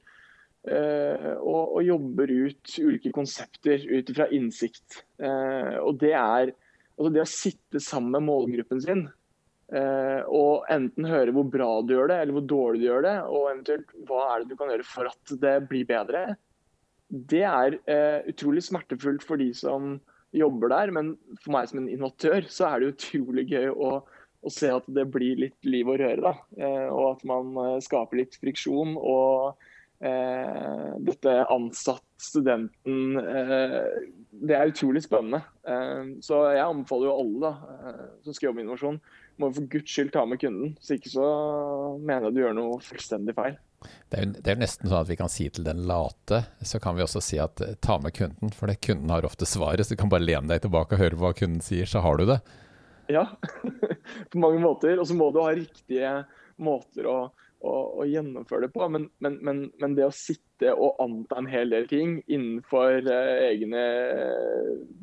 Uh, 0.63 1.35
og, 1.43 1.73
og, 1.75 1.81
jobber 1.83 2.31
ut 2.31 2.75
ulike 2.79 3.11
konsepter 3.15 3.83
ut 3.83 4.13
fra 4.15 4.29
innsikt. 4.31 5.03
Uh, 5.19 5.81
og 5.83 5.97
det 5.99 6.13
er 6.15 6.53
altså 6.53 7.11
det 7.17 7.25
å 7.25 7.31
sitte 7.31 7.83
sammen 7.83 8.15
med 8.15 8.29
målgruppen 8.29 8.85
sin 8.85 9.09
og 9.73 10.67
enten 10.69 11.07
høre 11.09 11.33
hvor 11.33 11.47
bra 11.49 11.79
du 11.81 11.95
gjør 11.95 12.11
det, 12.11 12.17
eller 12.21 12.37
hvor 12.37 12.43
dårlig 12.45 12.83
du 12.83 12.85
gjør 12.85 13.05
det, 13.07 13.15
og 13.25 13.47
eventuelt 13.47 13.95
hva 14.05 14.19
er 14.29 14.43
det 14.43 14.51
du 14.51 14.59
kan 14.59 14.69
gjøre 14.69 14.85
for 14.85 15.09
at 15.09 15.33
det 15.41 15.53
blir 15.71 15.87
bedre, 15.89 16.21
det 17.09 17.41
er 17.49 17.79
utrolig 18.29 18.67
smertefullt 18.67 19.25
for 19.25 19.41
de 19.41 19.47
som 19.57 19.95
jobber 20.37 20.75
der. 20.75 20.93
Men 20.93 21.15
for 21.41 21.55
meg 21.57 21.71
som 21.71 21.81
en 21.81 21.89
innovatør, 21.89 22.45
så 22.53 22.69
er 22.69 22.83
det 22.83 22.91
utrolig 22.93 23.47
gøy 23.49 23.73
å 23.73 23.95
å 24.43 24.51
se 24.51 24.71
at 24.75 24.87
det 24.91 25.05
blir 25.15 25.39
litt 25.41 25.69
liv 25.69 25.89
og 25.89 26.01
røre. 26.03 26.21
da, 26.21 26.35
eh, 26.59 26.89
Og 26.91 27.17
at 27.17 27.25
man 27.25 27.55
eh, 27.57 27.81
skaper 27.81 28.19
litt 28.19 28.39
friksjon. 28.43 28.97
og 28.97 29.57
eh, 30.03 30.93
dette 31.07 31.35
ansatt-studenten 31.55 33.19
Det 34.33 34.57
er 34.57 34.71
utrolig 34.71 35.03
spennende. 35.05 35.43
så 36.25 36.39
jeg 36.57 36.65
anbefaler 36.65 37.07
jo 37.09 37.19
alle 37.21 37.41
da, 37.43 37.53
som 38.25 38.35
skal 38.35 38.49
jobbe 38.49 38.59
med 38.59 38.65
innovasjon, 38.67 39.01
må 39.39 39.51
for 39.55 39.69
guds 39.71 39.93
skyld 39.93 40.13
ta 40.15 40.25
med 40.29 40.41
kunden. 40.43 40.73
Så 40.81 40.97
ikke 40.97 41.13
så 41.13 41.27
mener 42.01 42.29
jeg 42.29 42.35
du 42.35 42.41
gjør 42.43 42.57
noe 42.57 42.81
fullstendig 42.85 43.37
feil. 43.37 43.59
Det 44.11 44.19
er, 44.19 44.33
det 44.45 44.53
er 44.53 44.61
nesten 44.61 44.89
sånn 44.89 45.03
at 45.03 45.11
vi 45.11 45.19
kan 45.19 45.31
si 45.33 45.49
til 45.51 45.67
den 45.67 45.85
late, 45.89 46.43
så 46.63 46.81
kan 46.83 46.97
vi 46.97 47.05
også 47.05 47.23
si 47.25 47.39
at 47.43 47.63
ta 47.85 47.99
med 48.03 48.15
kunden. 48.17 48.53
For 48.55 48.71
det, 48.71 48.81
kunden 48.85 49.11
har 49.13 49.27
ofte 49.27 49.49
svaret, 49.49 49.87
så 49.87 49.95
du 49.95 50.01
kan 50.03 50.13
bare 50.13 50.27
lene 50.27 50.51
deg 50.53 50.65
tilbake 50.67 50.97
og 50.97 51.03
høre 51.03 51.19
hva 51.21 51.33
kunden 51.37 51.63
sier, 51.65 51.89
så 51.89 52.05
har 52.05 52.21
du 52.21 52.29
det. 52.31 52.39
Ja, 53.13 53.27
på 54.33 54.43
mange 54.43 54.63
måter. 54.63 55.01
Og 55.01 55.09
så 55.09 55.17
må 55.19 55.31
du 55.33 55.43
ha 55.43 55.51
riktige 55.57 56.15
måter 56.63 57.09
å, 57.11 57.17
å, 57.63 57.75
å 58.03 58.07
gjennomføre 58.09 58.67
det 58.67 58.73
på. 58.75 58.87
Men, 58.93 59.09
men, 59.23 59.39
men, 59.45 59.63
men, 59.81 59.97
det 59.99 60.07
å 60.07 60.15
sitte 60.15 60.75
og 60.75 61.01
anta 61.03 61.39
en 61.41 61.51
hel 61.51 61.73
del 61.73 61.89
ting 61.91 62.17
innenfor 62.27 63.07
uh, 63.07 63.35
egne 63.49 63.85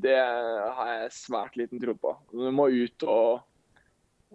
Det 0.04 0.18
har 0.20 0.94
jeg 0.96 1.14
svært 1.16 1.60
liten 1.60 1.82
tro 1.82 1.96
på. 2.00 2.16
Du 2.34 2.50
må 2.56 2.70
ut 2.72 3.08
og, 3.08 3.46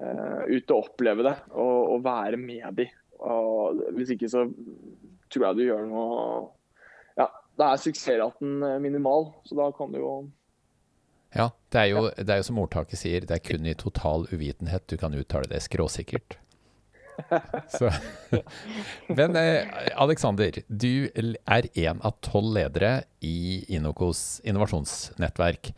uh, 0.00 0.42
ut 0.48 0.74
og 0.74 0.78
oppleve 0.90 1.26
det, 1.26 1.36
og, 1.52 1.96
og 1.96 2.06
være 2.06 2.40
med 2.40 2.80
de. 2.80 2.88
Og 3.24 3.84
hvis 3.96 4.14
ikke 4.16 4.30
så 4.32 4.46
tror 5.32 5.48
jeg 5.48 5.58
du 5.58 5.66
gjør 5.68 5.86
noe 5.88 6.22
Ja, 7.18 7.28
da 7.58 7.72
er 7.72 7.80
suksessraten 7.80 8.58
minimal, 8.82 9.30
så 9.46 9.56
da 9.58 9.68
kan 9.76 9.94
du 9.94 10.00
jo 10.02 10.14
ja, 11.34 11.48
det 11.74 11.88
jo, 11.90 12.04
det 12.14 12.30
er 12.30 12.38
jo 12.38 12.44
som 12.46 12.60
ordtaket 12.62 13.00
sier, 13.00 13.24
det 13.26 13.34
er 13.34 13.42
kun 13.42 13.64
i 13.66 13.74
total 13.74 14.28
uvitenhet 14.30 14.84
du 14.86 14.94
kan 15.00 15.16
uttale 15.18 15.48
det 15.50 15.64
skråsikkert. 15.64 16.36
Så. 17.78 17.90
Men 19.08 19.36
eh, 19.38 19.68
Alexander, 20.00 20.60
du 20.68 21.08
er 21.14 21.68
en 21.86 22.00
av 22.04 22.16
tolv 22.24 22.54
ledere 22.56 23.04
i 23.24 23.64
Inokos 23.76 24.40
innovasjonsnettverk. 24.46 25.72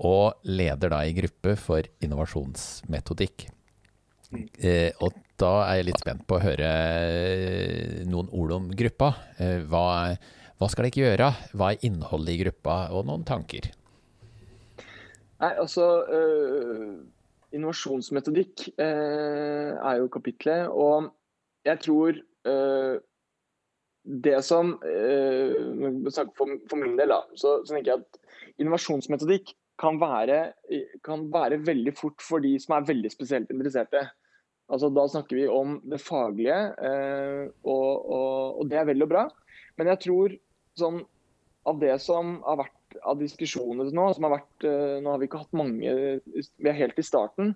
Og 0.00 0.46
leder 0.48 0.94
da 0.94 1.02
i 1.04 1.16
gruppe 1.16 1.56
for 1.60 1.84
innovasjonsmetodikk. 2.00 3.48
Eh, 4.62 4.94
og 5.02 5.16
da 5.40 5.52
er 5.66 5.80
jeg 5.80 5.90
litt 5.90 6.00
spent 6.00 6.24
på 6.28 6.38
å 6.38 6.44
høre 6.44 6.70
eh, 6.70 8.00
noen 8.08 8.30
ord 8.32 8.56
om 8.56 8.70
gruppa. 8.76 9.12
Hva, 9.68 9.84
hva 10.60 10.68
skal 10.72 10.88
dere 10.88 11.04
gjøre? 11.04 11.28
Hva 11.52 11.74
er 11.74 11.84
innholdet 11.88 12.36
i 12.36 12.40
gruppa, 12.44 12.82
og 12.96 13.06
noen 13.10 13.26
tanker? 13.28 13.72
Nei, 15.40 15.54
altså 15.56 15.86
øh, 16.12 17.00
Innovasjonsmetodikk 17.56 18.68
eh, 18.78 19.70
er 19.74 20.00
jo 20.00 20.10
kapitlet. 20.12 20.68
Og 20.70 21.10
jeg 21.66 21.82
tror 21.84 22.18
eh, 22.18 22.94
det 24.26 24.38
som 24.46 24.76
for, 24.80 26.54
for, 26.70 26.76
min 26.80 26.96
del, 26.98 27.12
da, 27.12 27.20
så, 27.34 27.60
så, 27.64 27.74
tenker 27.74 27.92
jeg 27.92 28.00
at 28.00 28.62
innovasjonsmetodikk 28.62 29.52
kan 29.80 30.00
være, 30.00 30.38
kan 31.04 31.26
være 31.32 31.60
veldig 31.64 31.92
fort 31.96 32.24
for 32.24 32.42
de 32.44 32.54
som 32.60 32.76
er 32.76 32.88
veldig 32.88 33.12
spesielt 33.12 33.52
interesserte. 33.52 34.02
Altså, 34.70 34.90
da 34.94 35.06
snakker 35.10 35.36
vi 35.40 35.46
om 35.50 35.78
det 35.88 36.00
faglige, 36.04 36.58
og, 37.64 37.88
og, 38.16 38.60
og 38.60 38.68
det 38.70 38.78
er 38.80 38.88
vel 38.90 39.04
og 39.06 39.10
bra. 39.10 39.24
Men 39.80 39.90
jeg 39.92 40.02
tror 40.04 40.34
sånn 40.78 41.00
av 41.68 41.80
det 41.80 41.96
som 42.04 42.38
har 42.46 42.60
vært 42.62 42.79
av 43.02 43.20
diskusjoner 43.20 43.90
nå, 43.94 44.06
som 44.14 44.26
har 44.26 44.36
vært 44.38 44.66
eh, 44.68 44.96
Nå 45.02 45.12
har 45.12 45.20
vi 45.20 45.28
ikke 45.28 45.42
hatt 45.44 45.56
mange, 45.56 45.94
vi 46.24 46.70
er 46.70 46.78
helt 46.78 46.98
i 47.00 47.06
starten. 47.06 47.54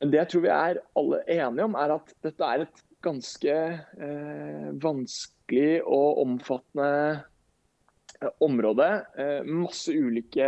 Men 0.00 0.12
det 0.12 0.22
jeg 0.22 0.32
tror 0.32 0.44
vi 0.46 0.52
er 0.54 0.84
alle 0.96 1.24
enige 1.28 1.66
om, 1.66 1.76
er 1.76 1.96
at 1.98 2.14
dette 2.24 2.46
er 2.46 2.64
et 2.64 2.84
ganske 3.04 3.56
eh, 4.04 4.68
vanskelig 4.80 5.80
og 5.84 6.22
omfattende 6.24 6.92
eh, 8.20 8.30
område. 8.44 8.88
Eh, 9.20 9.40
masse 9.48 9.92
ulike 9.92 10.46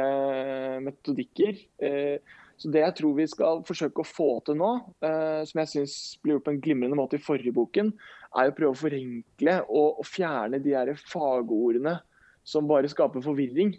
metodikker. 0.85 1.61
Eh, 1.85 2.39
så 2.63 2.71
Det 2.71 2.83
jeg 2.85 2.95
tror 2.95 3.15
vi 3.17 3.27
skal 3.27 3.65
forsøke 3.67 4.05
å 4.05 4.07
få 4.07 4.29
til 4.47 4.57
nå, 4.61 4.71
eh, 5.03 5.43
som 5.49 5.63
jeg 5.63 5.71
syns 5.73 5.97
ble 6.23 6.37
gjort 6.37 6.47
på 6.47 6.53
en 6.55 6.63
glimrende 6.63 6.99
måte 6.99 7.19
i 7.19 7.25
forrige 7.25 7.55
boken, 7.57 7.91
er 8.39 8.49
å 8.49 8.55
prøve 8.57 8.77
å 8.77 8.83
forenkle 8.85 9.57
og, 9.67 9.99
og 10.01 10.07
fjerne 10.09 10.61
de 10.63 10.77
her 10.77 10.93
fagordene 10.97 11.99
som 12.45 12.69
bare 12.71 12.91
skaper 12.91 13.25
forvirring. 13.25 13.77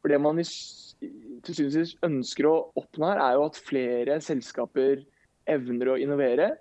For 0.00 0.12
Det 0.12 0.20
man 0.20 0.40
til 0.40 1.56
syvende 1.56 1.84
og 1.84 2.08
ønsker 2.08 2.48
å 2.48 2.56
oppnå 2.78 3.10
her, 3.12 3.22
er 3.22 3.36
jo 3.36 3.46
at 3.46 3.60
flere 3.60 4.18
selskaper 4.24 5.04
evner 5.50 5.92
å 5.92 5.98
innovere. 6.00 6.54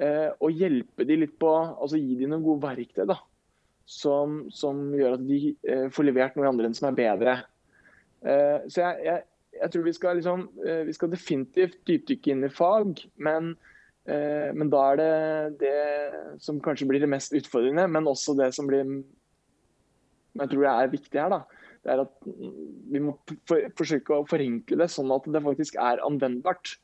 Eh, 0.00 0.28
og 0.40 0.56
hjelpe 0.56 1.04
de 1.04 1.18
litt 1.22 1.34
på, 1.40 1.50
altså 1.50 2.00
gi 2.00 2.16
dem 2.16 2.32
noen 2.32 2.44
gode 2.44 2.64
verktøy 2.64 3.04
da, 3.10 3.18
som, 3.84 4.46
som 4.54 4.78
gjør 4.96 5.18
at 5.18 5.26
de 5.28 5.40
eh, 5.68 5.88
får 5.92 6.08
levert 6.08 6.36
noe 6.36 6.46
i 6.46 6.50
andre 6.50 6.70
enn 6.70 6.76
som 6.76 6.88
er 6.88 6.96
bedre. 6.96 7.34
Eh, 8.24 8.64
så 8.72 8.86
jeg, 8.86 9.02
jeg, 9.04 9.26
jeg, 9.58 9.72
tror 9.74 9.84
vi 9.84 9.96
skal, 9.96 10.20
liksom, 10.20 10.46
vi 10.88 10.96
skal 10.96 11.12
definitivt 11.12 11.76
dypdykke 11.88 12.32
inn 12.32 12.48
i 12.48 12.52
fag, 12.54 13.02
men, 13.20 13.54
men 14.06 14.70
da 14.72 14.80
er 14.92 15.00
det 15.00 15.10
det 15.60 15.72
som 16.42 16.62
kanskje 16.64 16.86
blir 16.88 17.02
det 17.02 17.10
mest 17.12 17.34
utfordrende, 17.36 17.84
men 17.92 18.08
også 18.08 18.32
det 18.38 18.48
som 18.56 18.70
blir 18.70 18.86
som 20.30 20.44
jeg 20.44 20.52
tror 20.52 20.68
er 20.70 20.92
viktig 20.92 21.20
her, 21.20 21.32
da, 21.32 21.60
det 21.80 21.92
er 21.94 22.02
at 22.04 22.28
vi 22.92 23.00
må 23.02 23.16
for, 23.48 23.64
forsøke 23.78 24.18
å 24.18 24.28
forenkle 24.28 24.78
det 24.82 24.90
sånn 24.92 25.12
at 25.14 25.28
det 25.32 25.42
faktisk 25.44 25.78
er 25.80 26.02
anvendbart. 26.04 26.76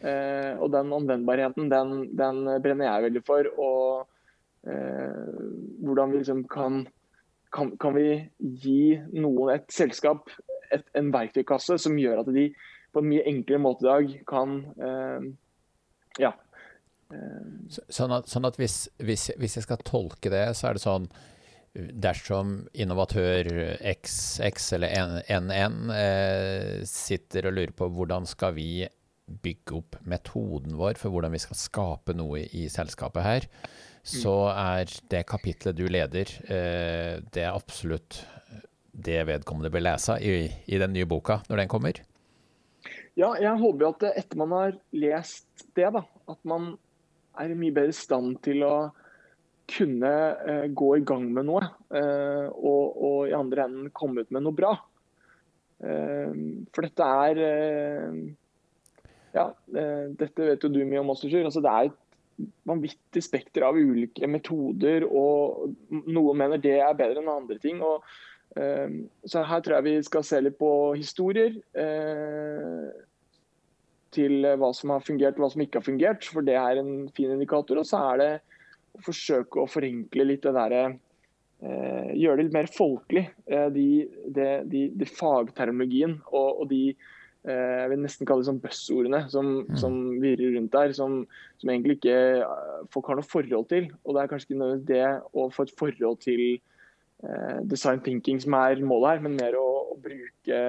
Eh, 0.00 0.54
og 0.56 0.70
den 0.72 0.92
anvendbarheten, 0.96 1.68
den, 1.72 1.96
den, 2.16 2.44
brenner 2.62 2.86
jeg 2.86 3.06
veldig 3.08 3.22
for. 3.26 3.48
Og 3.60 4.70
eh, 4.70 5.40
hvordan 5.82 6.14
vi 6.14 6.22
liksom 6.22 6.44
kan, 6.52 6.84
kan, 7.54 7.74
kan 7.82 7.96
vi 7.98 8.06
gi 8.38 9.00
noen, 9.16 9.56
et 9.56 9.66
selskap, 9.74 10.30
et, 10.70 10.86
en 10.96 11.10
verktøykasse 11.12 11.80
som 11.82 11.98
gjør 11.98 12.22
at 12.22 12.30
de 12.32 12.52
på 12.90 13.02
en 13.02 13.10
mye 13.10 13.26
enklere 13.28 13.62
måte 13.62 13.84
i 13.84 13.90
dag 13.90 14.14
kan 14.30 14.62
eh, 14.78 15.26
ja. 16.22 16.32
Sånn 17.90 18.12
at, 18.14 18.28
sånn 18.30 18.46
at 18.46 18.54
hvis, 18.58 18.84
hvis, 19.02 19.32
hvis 19.34 19.56
jeg 19.58 19.64
skal 19.66 19.80
tolke 19.82 20.30
det, 20.30 20.44
så 20.54 20.68
er 20.68 20.78
det 20.78 20.82
sånn 20.84 21.08
dersom 21.74 22.64
innovatør 22.74 23.46
XX 23.78 24.72
eller 24.74 25.20
NN 25.38 25.92
eh, 25.94 26.80
sitter 26.88 27.46
og 27.46 27.54
lurer 27.54 27.74
på 27.76 27.86
hvordan 27.94 28.26
skal 28.26 28.56
vi 28.56 28.88
bygge 29.30 29.76
opp 29.78 30.00
metoden 30.10 30.74
vår 30.78 30.98
for 30.98 31.14
hvordan 31.14 31.36
vi 31.36 31.42
skal 31.42 31.58
skape 31.58 32.16
noe 32.18 32.42
i 32.42 32.66
selskapet 32.72 33.22
her, 33.22 33.46
så 34.02 34.50
er 34.50 34.90
det 35.12 35.28
kapitlet 35.30 35.78
du 35.78 35.86
leder, 35.86 36.32
eh, 36.50 37.22
det 37.30 37.44
er 37.46 37.54
absolutt 37.54 38.24
det 38.90 39.22
vedkommende 39.28 39.70
bør 39.70 39.86
lese 39.86 40.16
i, 40.18 40.48
i, 40.66 40.78
den 40.80 40.96
nye 40.96 41.06
boka 41.08 41.38
når 41.46 41.62
den 41.62 41.70
kommer? 41.70 42.00
Ja, 43.14 43.30
jeg 43.38 43.54
håper 43.60 43.92
at 43.92 44.08
etter 44.10 44.40
man 44.40 44.56
har 44.56 44.74
lest 44.96 45.68
det, 45.78 45.86
da, 45.94 46.02
at 46.02 46.40
man 46.48 46.72
er 47.38 47.52
i 47.52 47.58
mye 47.58 47.76
bedre 47.76 47.94
stand 47.94 48.40
til 48.42 48.64
å 48.66 48.74
kunne 49.70 50.10
eh, 50.46 50.66
gå 50.76 50.90
i 50.98 51.04
gang 51.06 51.26
med 51.34 51.48
noe, 51.48 51.64
eh, 51.94 52.46
og, 52.50 52.84
og, 52.96 53.18
i 53.30 53.36
andre 53.36 53.66
enden 53.68 53.90
komme 53.96 54.24
ut 54.24 54.32
med 54.34 54.46
noe 54.46 54.56
bra. 54.56 54.74
For 55.80 56.84
dette 56.84 57.04
er 57.24 57.38
Ja, 59.32 59.46
dette 59.72 60.48
vet 60.50 60.66
jo 60.66 60.68
du 60.68 60.82
mye 60.84 61.00
om 61.00 61.14
også, 61.14 61.30
Sjur. 61.30 61.46
Altså, 61.48 61.62
det 61.64 61.70
er 61.72 61.88
et 61.88 62.50
vanvittig 62.68 63.22
spekter 63.24 63.64
av 63.64 63.78
ulike 63.80 64.28
metoder, 64.28 65.06
og 65.08 65.72
noen 65.88 66.36
mener 66.36 66.60
det 66.60 66.74
er 66.82 66.98
bedre 66.98 67.22
enn 67.22 67.32
andre 67.32 67.56
ting. 67.62 67.80
og 67.80 68.04
så 69.30 69.44
her 69.46 69.62
tror 69.62 69.78
jeg 69.78 69.86
vi 69.86 69.96
skal 70.04 70.26
se 70.26 70.42
litt 70.42 70.58
på 70.58 70.70
historier 70.98 71.54
til 74.12 74.48
hva 74.60 74.72
som 74.76 74.92
har 74.92 75.04
fungert 75.06 75.38
og 75.38 75.46
hva 75.46 75.52
som 75.54 75.64
ikke 75.64 75.80
har 75.80 75.86
fungert, 75.86 76.28
for 76.28 76.44
det 76.44 76.58
er 76.60 76.80
en 76.82 77.08
fin 77.16 77.32
indikator. 77.32 77.80
Og 77.80 77.88
så 77.88 78.04
er 78.10 78.20
det 78.20 78.32
forsøke 79.04 79.62
å 79.62 79.70
forenkle 79.70 80.26
litt 80.26 80.44
det 80.46 80.54
derre 80.56 80.82
eh, 80.88 82.10
Gjøre 82.18 82.40
det 82.40 82.46
litt 82.48 82.56
mer 82.56 82.68
folkelig. 82.72 83.24
Eh, 83.46 83.68
de, 83.74 83.86
de, 84.26 84.50
de, 84.70 84.84
de, 84.96 85.08
fagtermologien 85.08 86.18
og, 86.30 86.62
og 86.64 86.70
de 86.72 86.82
eh, 86.90 87.76
jeg 87.82 87.92
vil 87.92 88.02
nesten 88.04 88.28
kalle 88.28 88.44
det 88.44 88.50
sånn 88.50 88.62
buzzordene 88.64 89.22
som, 89.32 89.52
mm. 89.68 89.78
som 89.82 90.00
virrer 90.22 90.56
rundt 90.56 90.74
der, 90.74 90.96
som, 90.96 91.22
som, 91.60 91.72
egentlig 91.72 92.00
ikke 92.00 92.18
eh, 92.40 92.82
folk 92.92 93.12
har 93.12 93.20
noe 93.20 93.30
forhold 93.30 93.70
til. 93.72 93.88
Og 94.04 94.16
det 94.16 94.24
er 94.24 94.32
kanskje 94.32 94.50
ikke 94.50 94.60
nødvendigvis 94.62 94.90
det 94.90 95.40
å 95.40 95.48
få 95.54 95.68
et 95.68 95.74
forhold 95.80 96.20
til 96.26 96.44
eh, 96.50 97.58
design 97.70 98.04
thinking 98.04 98.42
som 98.42 98.58
er 98.60 98.84
målet 98.84 99.14
her, 99.14 99.26
men 99.28 99.38
mer 99.40 99.58
å, 99.60 99.66
å 99.94 99.98
bruke 100.00 100.62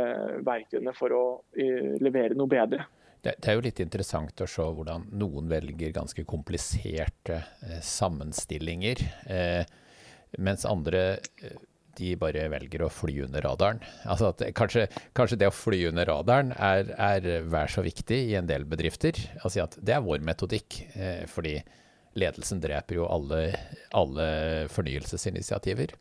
verktøyene 0.47 0.95
for 0.97 1.13
å 1.15 1.23
uh, 1.39 1.93
levere 2.01 2.35
noe 2.37 2.49
bedre. 2.51 2.87
Det, 3.21 3.35
det, 3.37 3.51
er 3.51 3.57
jo 3.57 3.65
litt 3.67 3.79
interessant 3.83 4.41
å 4.41 4.49
se 4.49 4.63
hvordan 4.65 5.11
noen 5.21 5.49
velger 5.51 5.93
ganske 5.93 6.23
kompliserte 6.25 7.43
eh, 7.67 7.81
sammenstillinger, 7.85 9.03
eh, 9.29 9.65
mens 10.41 10.65
andre 10.65 11.03
eh, 11.41 11.59
de 11.99 12.15
bare 12.17 12.47
velger 12.49 12.85
å 12.85 12.89
fly 12.89 13.19
under 13.27 13.43
radaren. 13.45 13.81
Altså 14.09 14.31
at 14.31 14.41
kanskje, 14.57 14.87
kanskje, 15.17 15.37
det 15.41 15.51
å 15.51 15.53
fly 15.53 15.83
under 15.91 16.07
radaren 16.09 16.53
er, 16.55 16.89
er 16.97 17.45
vær 17.51 17.69
så 17.69 17.83
viktig 17.85 18.17
i 18.31 18.37
en 18.39 18.49
del 18.49 18.65
bedrifter. 18.69 19.17
Altså 19.43 19.67
at 19.67 19.77
det 19.77 19.97
er 19.97 20.05
vår 20.05 20.23
metodikk, 20.25 20.79
eh, 20.95 21.27
fordi 21.29 21.59
ledelsen 22.17 22.63
dreper 22.63 22.97
jo 22.97 23.05
alle, 23.11 23.43
alle 23.95 24.25
fornyelsesinitiativer, 24.71 25.93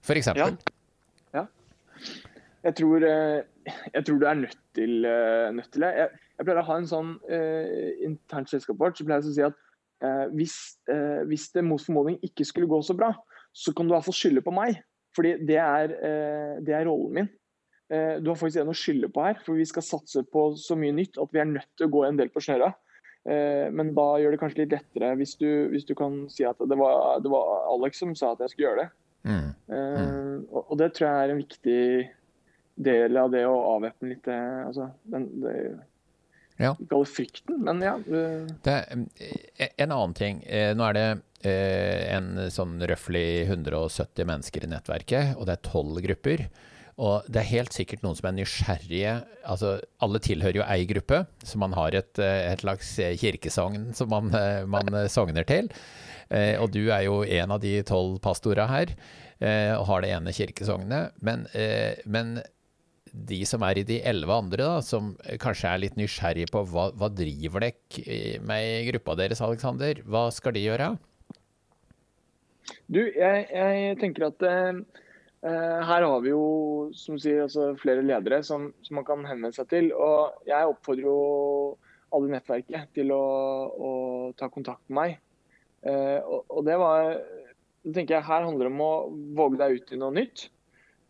f.eks. 0.00 0.32
For 0.32 0.40
ja. 0.40 0.48
ja. 1.36 1.44
Jeg 2.66 2.74
tror, 2.80 3.04
eh, 3.06 3.72
jeg 3.94 4.06
tror 4.06 4.18
du 4.18 4.26
er 4.26 4.38
nødt 4.40 4.58
til, 4.74 5.04
eh, 5.06 5.52
nødt 5.54 5.70
til 5.72 5.84
det. 5.84 5.92
Jeg, 6.00 6.08
jeg 6.36 6.46
pleier 6.46 6.60
å 6.60 6.66
ha 6.68 6.76
en 6.80 6.88
sånn 6.90 7.14
uh, 7.30 7.86
internt 8.04 8.50
selskap 8.50 8.76
vårt, 8.80 8.98
så 8.98 9.06
pleier 9.06 9.24
jeg 9.24 9.30
å 9.30 9.36
si 9.36 9.44
at 9.46 9.56
uh, 10.04 10.26
hvis, 10.36 10.56
uh, 10.90 11.22
hvis, 11.30 11.46
det 11.54 11.64
mot 11.64 11.80
formodning 11.80 12.18
ikke 12.26 12.44
skulle 12.44 12.68
gå 12.68 12.80
så 12.84 12.96
bra, 12.98 13.12
så 13.56 13.72
kan 13.72 13.86
du 13.86 13.94
i 13.94 13.96
hvert 13.96 14.08
fall 14.08 14.18
skylde 14.18 14.44
på 14.44 14.52
meg. 14.52 14.82
Fordi 15.16 15.32
det 15.48 15.56
er, 15.56 15.94
det 16.60 16.74
er 16.76 16.82
rollen 16.84 17.14
min. 17.14 17.28
du 18.20 18.26
har 18.28 18.36
faktisk 18.36 18.60
en 18.60 18.68
å 18.68 18.74
skylde 18.76 19.08
på 19.08 19.22
her, 19.24 19.38
for 19.46 19.56
vi 19.56 19.64
skal 19.64 19.86
satse 19.86 20.20
på 20.28 20.42
så 20.60 20.76
mye 20.76 20.92
nytt 20.92 21.16
at 21.22 21.32
vi 21.32 21.40
er 21.40 21.48
nødt 21.48 21.70
til 21.72 21.86
å 21.86 21.92
gå 21.94 22.02
en 22.04 22.18
del 22.18 22.28
på 22.34 22.42
snørra. 22.44 22.68
Men 23.24 23.94
da 23.96 24.04
gjør 24.20 24.36
det 24.36 24.40
kanskje 24.42 24.60
litt 24.60 24.74
lettere 24.74 25.14
hvis 25.16 25.32
du, 25.40 25.48
hvis 25.72 25.88
du 25.88 25.94
kan 25.96 26.18
si 26.28 26.44
at 26.44 26.60
det 26.60 26.76
var, 26.76 27.22
det 27.24 27.32
var, 27.32 27.64
Alex 27.72 28.02
som 28.04 28.12
sa 28.12 28.34
at 28.34 28.44
jeg 28.44 28.52
skulle 28.52 28.68
gjøre 28.68 28.82
det. 28.82 28.86
Mm. 29.24 29.48
Mm. 29.72 30.36
Og, 30.50 30.60
og, 30.60 30.76
det 30.82 30.90
tror 30.98 31.08
jeg 31.08 31.16
er 31.16 31.32
en 31.32 31.40
viktig 31.40 31.80
del 32.76 33.16
av 33.16 33.30
det 33.32 33.46
å 33.48 33.56
avvæpne 33.76 34.10
litt 34.10 34.26
altså, 34.28 34.90
den, 35.08 35.28
det, 35.40 35.54
ja. 36.56 36.72
Ikke 36.80 36.96
alle 36.96 37.08
frykten, 37.08 37.58
men 37.66 37.82
ja. 37.84 37.96
Det, 38.64 38.76
eh, 39.58 39.68
en 39.76 39.92
annen 39.92 40.14
ting. 40.16 40.40
Eh, 40.48 40.72
nå 40.76 40.86
er 40.88 40.96
det 40.96 41.08
eh, 41.50 42.06
en 42.16 42.46
sånn 42.52 42.78
røftlig 42.88 43.44
170 43.44 44.28
mennesker 44.28 44.64
i 44.64 44.70
nettverket, 44.72 45.36
og 45.36 45.48
det 45.48 45.58
er 45.58 45.68
tolv 45.68 46.00
grupper. 46.06 46.46
Og 46.96 47.28
det 47.28 47.42
er 47.42 47.50
helt 47.50 47.76
sikkert 47.76 48.00
noen 48.06 48.16
som 48.16 48.30
er 48.30 48.38
nysgjerrige. 48.38 49.12
Altså, 49.44 49.74
alle 50.00 50.20
tilhører 50.24 50.62
jo 50.62 50.64
ei 50.64 50.88
gruppe, 50.88 51.26
så 51.44 51.60
man 51.60 51.76
har 51.76 51.92
et, 51.98 52.16
et 52.16 52.64
slags 52.64 52.94
kirkesogn 53.20 53.90
som 53.98 54.08
man, 54.08 54.32
man 54.72 55.02
sogner 55.12 55.44
til. 55.44 55.68
Og 56.32 56.72
du 56.72 56.86
er 56.88 57.04
jo 57.04 57.18
en 57.20 57.52
av 57.52 57.60
de 57.60 57.74
tolv 57.86 58.16
pastorene 58.24 58.64
her, 58.72 58.94
og 59.76 59.84
har 59.90 60.06
det 60.06 60.14
ene 60.16 60.32
kirkesognet. 60.32 61.12
Men, 61.20 61.44
men 62.08 62.38
de 63.28 63.40
som 63.48 63.64
er 63.64 63.80
i 63.80 63.86
de 63.88 63.98
elleve 64.04 64.34
andre, 64.34 64.62
da, 64.62 64.84
som 64.84 65.14
kanskje 65.42 65.70
er 65.70 65.82
litt 65.82 65.98
nysgjerrige 65.98 66.52
på 66.52 66.62
hva, 66.70 66.90
hva 66.96 67.08
driver 67.12 67.64
dere 67.64 68.40
med 68.44 68.66
i 68.68 68.86
gruppa 68.90 69.16
deres, 69.18 69.42
Aleksander? 69.44 70.02
Hva 70.04 70.28
skal 70.34 70.56
de 70.56 70.66
gjøre? 70.66 70.90
Du, 72.86 73.00
jeg, 73.00 73.46
jeg 73.50 73.98
tenker 74.00 74.28
at 74.28 74.42
eh, 74.46 74.78
her 75.42 76.06
har 76.06 76.22
vi 76.24 76.32
jo 76.32 76.46
som 76.96 77.18
sier, 77.20 77.44
altså, 77.46 77.72
flere 77.80 78.04
ledere 78.04 78.42
som, 78.46 78.70
som, 78.86 78.98
man 78.98 79.06
kan 79.06 79.24
henvende 79.26 79.54
seg 79.56 79.70
til. 79.70 79.90
Og 79.94 80.46
jeg 80.48 80.72
oppfordrer 80.72 81.06
jo 81.06 81.18
alle 82.14 82.30
i 82.30 82.34
nettverket 82.36 82.92
til 82.96 83.12
å, 83.14 83.22
å, 83.70 83.92
ta 84.38 84.50
kontakt 84.52 84.84
med 84.88 84.98
meg. 85.00 85.16
Eh, 85.86 86.20
og, 86.22 86.46
og, 86.50 86.62
det 86.66 86.78
var 86.80 87.16
tenker 87.86 88.16
jeg, 88.16 88.26
Her 88.26 88.46
handler 88.46 88.66
det 88.66 88.72
om 88.74 88.82
å 88.82 88.92
våge 89.38 89.60
deg 89.60 89.78
ut 89.78 89.92
i 89.94 90.00
noe 90.00 90.14
nytt. 90.14 90.48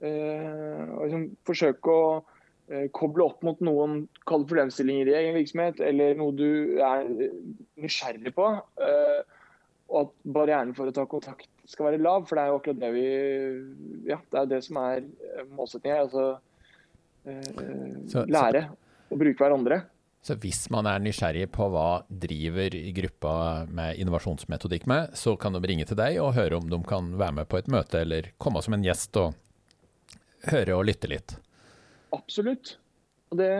Eh, 0.04 0.82
og 0.92 1.06
liksom 1.06 1.24
forsøke 1.48 1.92
å 1.92 2.08
eh, 2.68 2.86
koble 2.94 3.24
opp 3.24 3.42
mot 3.46 3.60
noen 3.64 4.02
kalde 4.28 4.48
problemstillinger 4.50 5.08
i 5.08 5.16
egen 5.22 5.38
virksomhet, 5.38 5.80
eller 5.80 6.18
noe 6.18 6.36
du 6.36 6.50
er 6.84 7.08
nysgjerrig 7.80 8.34
på. 8.36 8.50
Eh, 8.84 9.20
og 9.86 10.00
at 10.02 10.14
barrieren 10.36 10.74
for 10.76 10.90
å 10.90 10.94
ta 10.94 11.06
kontakt 11.08 11.48
skal 11.66 11.90
være 11.90 12.02
lav, 12.02 12.26
for 12.26 12.36
det 12.36 12.42
er 12.42 12.50
jo 12.50 12.58
akkurat 12.60 12.80
det 12.82 12.92
vi 12.94 13.06
Ja, 14.10 14.18
det 14.32 14.40
er 14.40 14.48
det 14.50 14.62
som 14.66 14.78
er 14.82 15.06
målsettingen 15.54 15.94
her. 15.96 16.06
Altså 16.06 16.24
lære 18.26 18.66
å 19.10 19.18
bruke 19.18 19.42
hverandre. 19.42 19.80
Så 20.26 20.34
hvis 20.42 20.64
man 20.74 20.88
er 20.90 21.02
nysgjerrig 21.02 21.46
på 21.54 21.68
hva 21.70 22.02
driver 22.10 22.74
gruppa 22.96 23.34
med 23.70 23.98
innovasjonsmetodikk 24.02 24.88
med, 24.90 25.14
så 25.14 25.36
kan 25.38 25.54
de 25.54 25.62
ringe 25.62 25.86
til 25.86 25.98
deg 25.98 26.18
og 26.18 26.34
høre 26.34 26.58
om 26.58 26.66
de 26.70 26.80
kan 26.86 27.12
være 27.14 27.36
med 27.38 27.50
på 27.50 27.60
et 27.60 27.70
møte 27.70 28.02
eller 28.02 28.32
komme 28.42 28.62
som 28.64 28.74
en 28.74 28.86
gjest 28.86 29.14
og 29.22 29.36
høre 30.52 30.76
og 30.76 30.86
lytte 30.88 31.10
litt. 31.10 31.36
Absolutt. 32.16 32.76
Og 33.32 33.40
det 33.40 33.52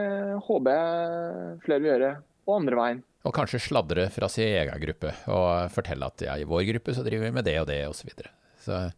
håper 0.47 0.77
jeg 0.77 1.61
flere 1.67 1.83
vil 1.83 1.93
gjøre. 1.93 2.11
Og 2.47 2.59
andre 2.61 2.79
veien. 2.79 3.05
Og 3.27 3.35
kanskje 3.35 3.59
sladre 3.65 4.07
fra 4.15 4.29
sin 4.31 4.53
egen 4.55 4.83
gruppe 4.83 5.11
og 5.35 5.73
fortelle 5.75 6.07
at 6.07 6.23
ja, 6.23 6.37
i 6.39 6.47
vår 6.47 6.63
gruppe 6.69 6.95
så 6.95 7.03
driver 7.03 7.27
vi 7.27 7.35
med 7.35 7.47
det 7.49 7.57
og 7.59 7.67
det 7.71 7.81
osv. 7.89 8.13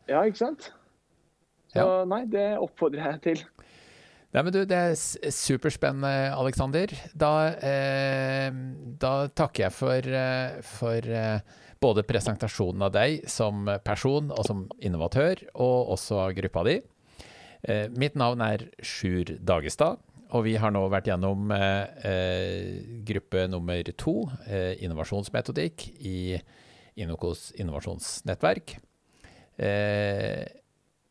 Ja, 0.09 0.21
ikke 0.21 0.43
sant. 0.43 0.69
Så 1.73 1.81
ja. 1.81 2.05
nei, 2.09 2.23
det 2.29 2.51
oppfordrer 2.61 3.15
jeg 3.15 3.23
til. 3.25 3.47
Nei, 4.37 4.43
men 4.43 4.53
du, 4.53 4.61
Det 4.69 4.77
er 4.77 5.33
superspennende, 5.33 6.35
Aleksander. 6.37 6.93
Da, 7.17 7.33
eh, 7.65 8.53
da, 9.01 9.13
takker 9.33 9.65
jeg 9.67 9.73
for, 9.73 10.05
eh, 10.21 10.61
for 10.61 11.09
eh, 11.09 11.41
både 11.81 12.05
presentasjonen 12.05 12.85
av 12.85 12.93
deg 12.93 13.25
som 13.31 13.65
person 13.85 14.29
og 14.35 14.45
som 14.45 14.67
innovatør, 14.85 15.47
og 15.57 15.95
også 15.97 16.29
gruppa 16.37 16.67
di. 16.69 16.77
Eh, 17.63 17.89
mitt 17.91 18.15
navn 18.19 18.43
er 18.45 18.69
Sjur 18.85 19.35
Dagestad, 19.41 19.99
og 20.29 20.45
vi 20.45 20.55
har 20.61 20.73
nå 20.75 20.85
vært 20.93 21.09
gjennom 21.11 21.51
eh, 21.55 22.07
eh, 22.07 23.01
gruppe 23.09 23.47
nummer 23.51 23.91
to, 23.97 24.21
innovasjonsmetodikk, 24.85 25.89
i 25.99 26.39
Inokos 26.99 27.53
innovasjonsnettverk. 27.55 28.73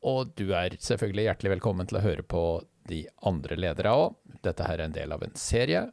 og 0.08 0.34
du 0.36 0.52
er 0.56 0.76
selvfølgelig 0.80 1.24
hjertelig 1.30 1.52
velkommen 1.54 1.88
til 1.88 2.00
å 2.00 2.04
høre 2.04 2.24
på 2.24 2.42
de 2.88 3.06
andre 3.28 3.56
ledere 3.56 3.94
òg. 3.96 4.18
Dette 4.44 4.68
her 4.68 4.82
er 4.82 4.86
en 4.88 4.96
del 4.96 5.16
av 5.16 5.24
en 5.24 5.36
serie 5.40 5.86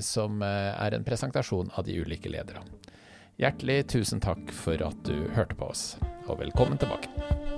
som 0.00 0.40
er 0.42 0.96
en 0.96 1.04
presentasjon 1.04 1.68
av 1.76 1.84
de 1.84 2.00
ulike 2.00 2.32
lederne. 2.32 2.64
Hjertelig 3.36 3.82
tusen 3.92 4.24
takk 4.24 4.48
for 4.56 4.80
at 4.88 5.04
du 5.04 5.28
hørte 5.36 5.56
på 5.56 5.68
oss, 5.68 5.84
og 6.28 6.40
velkommen 6.40 6.80
tilbake. 6.80 7.55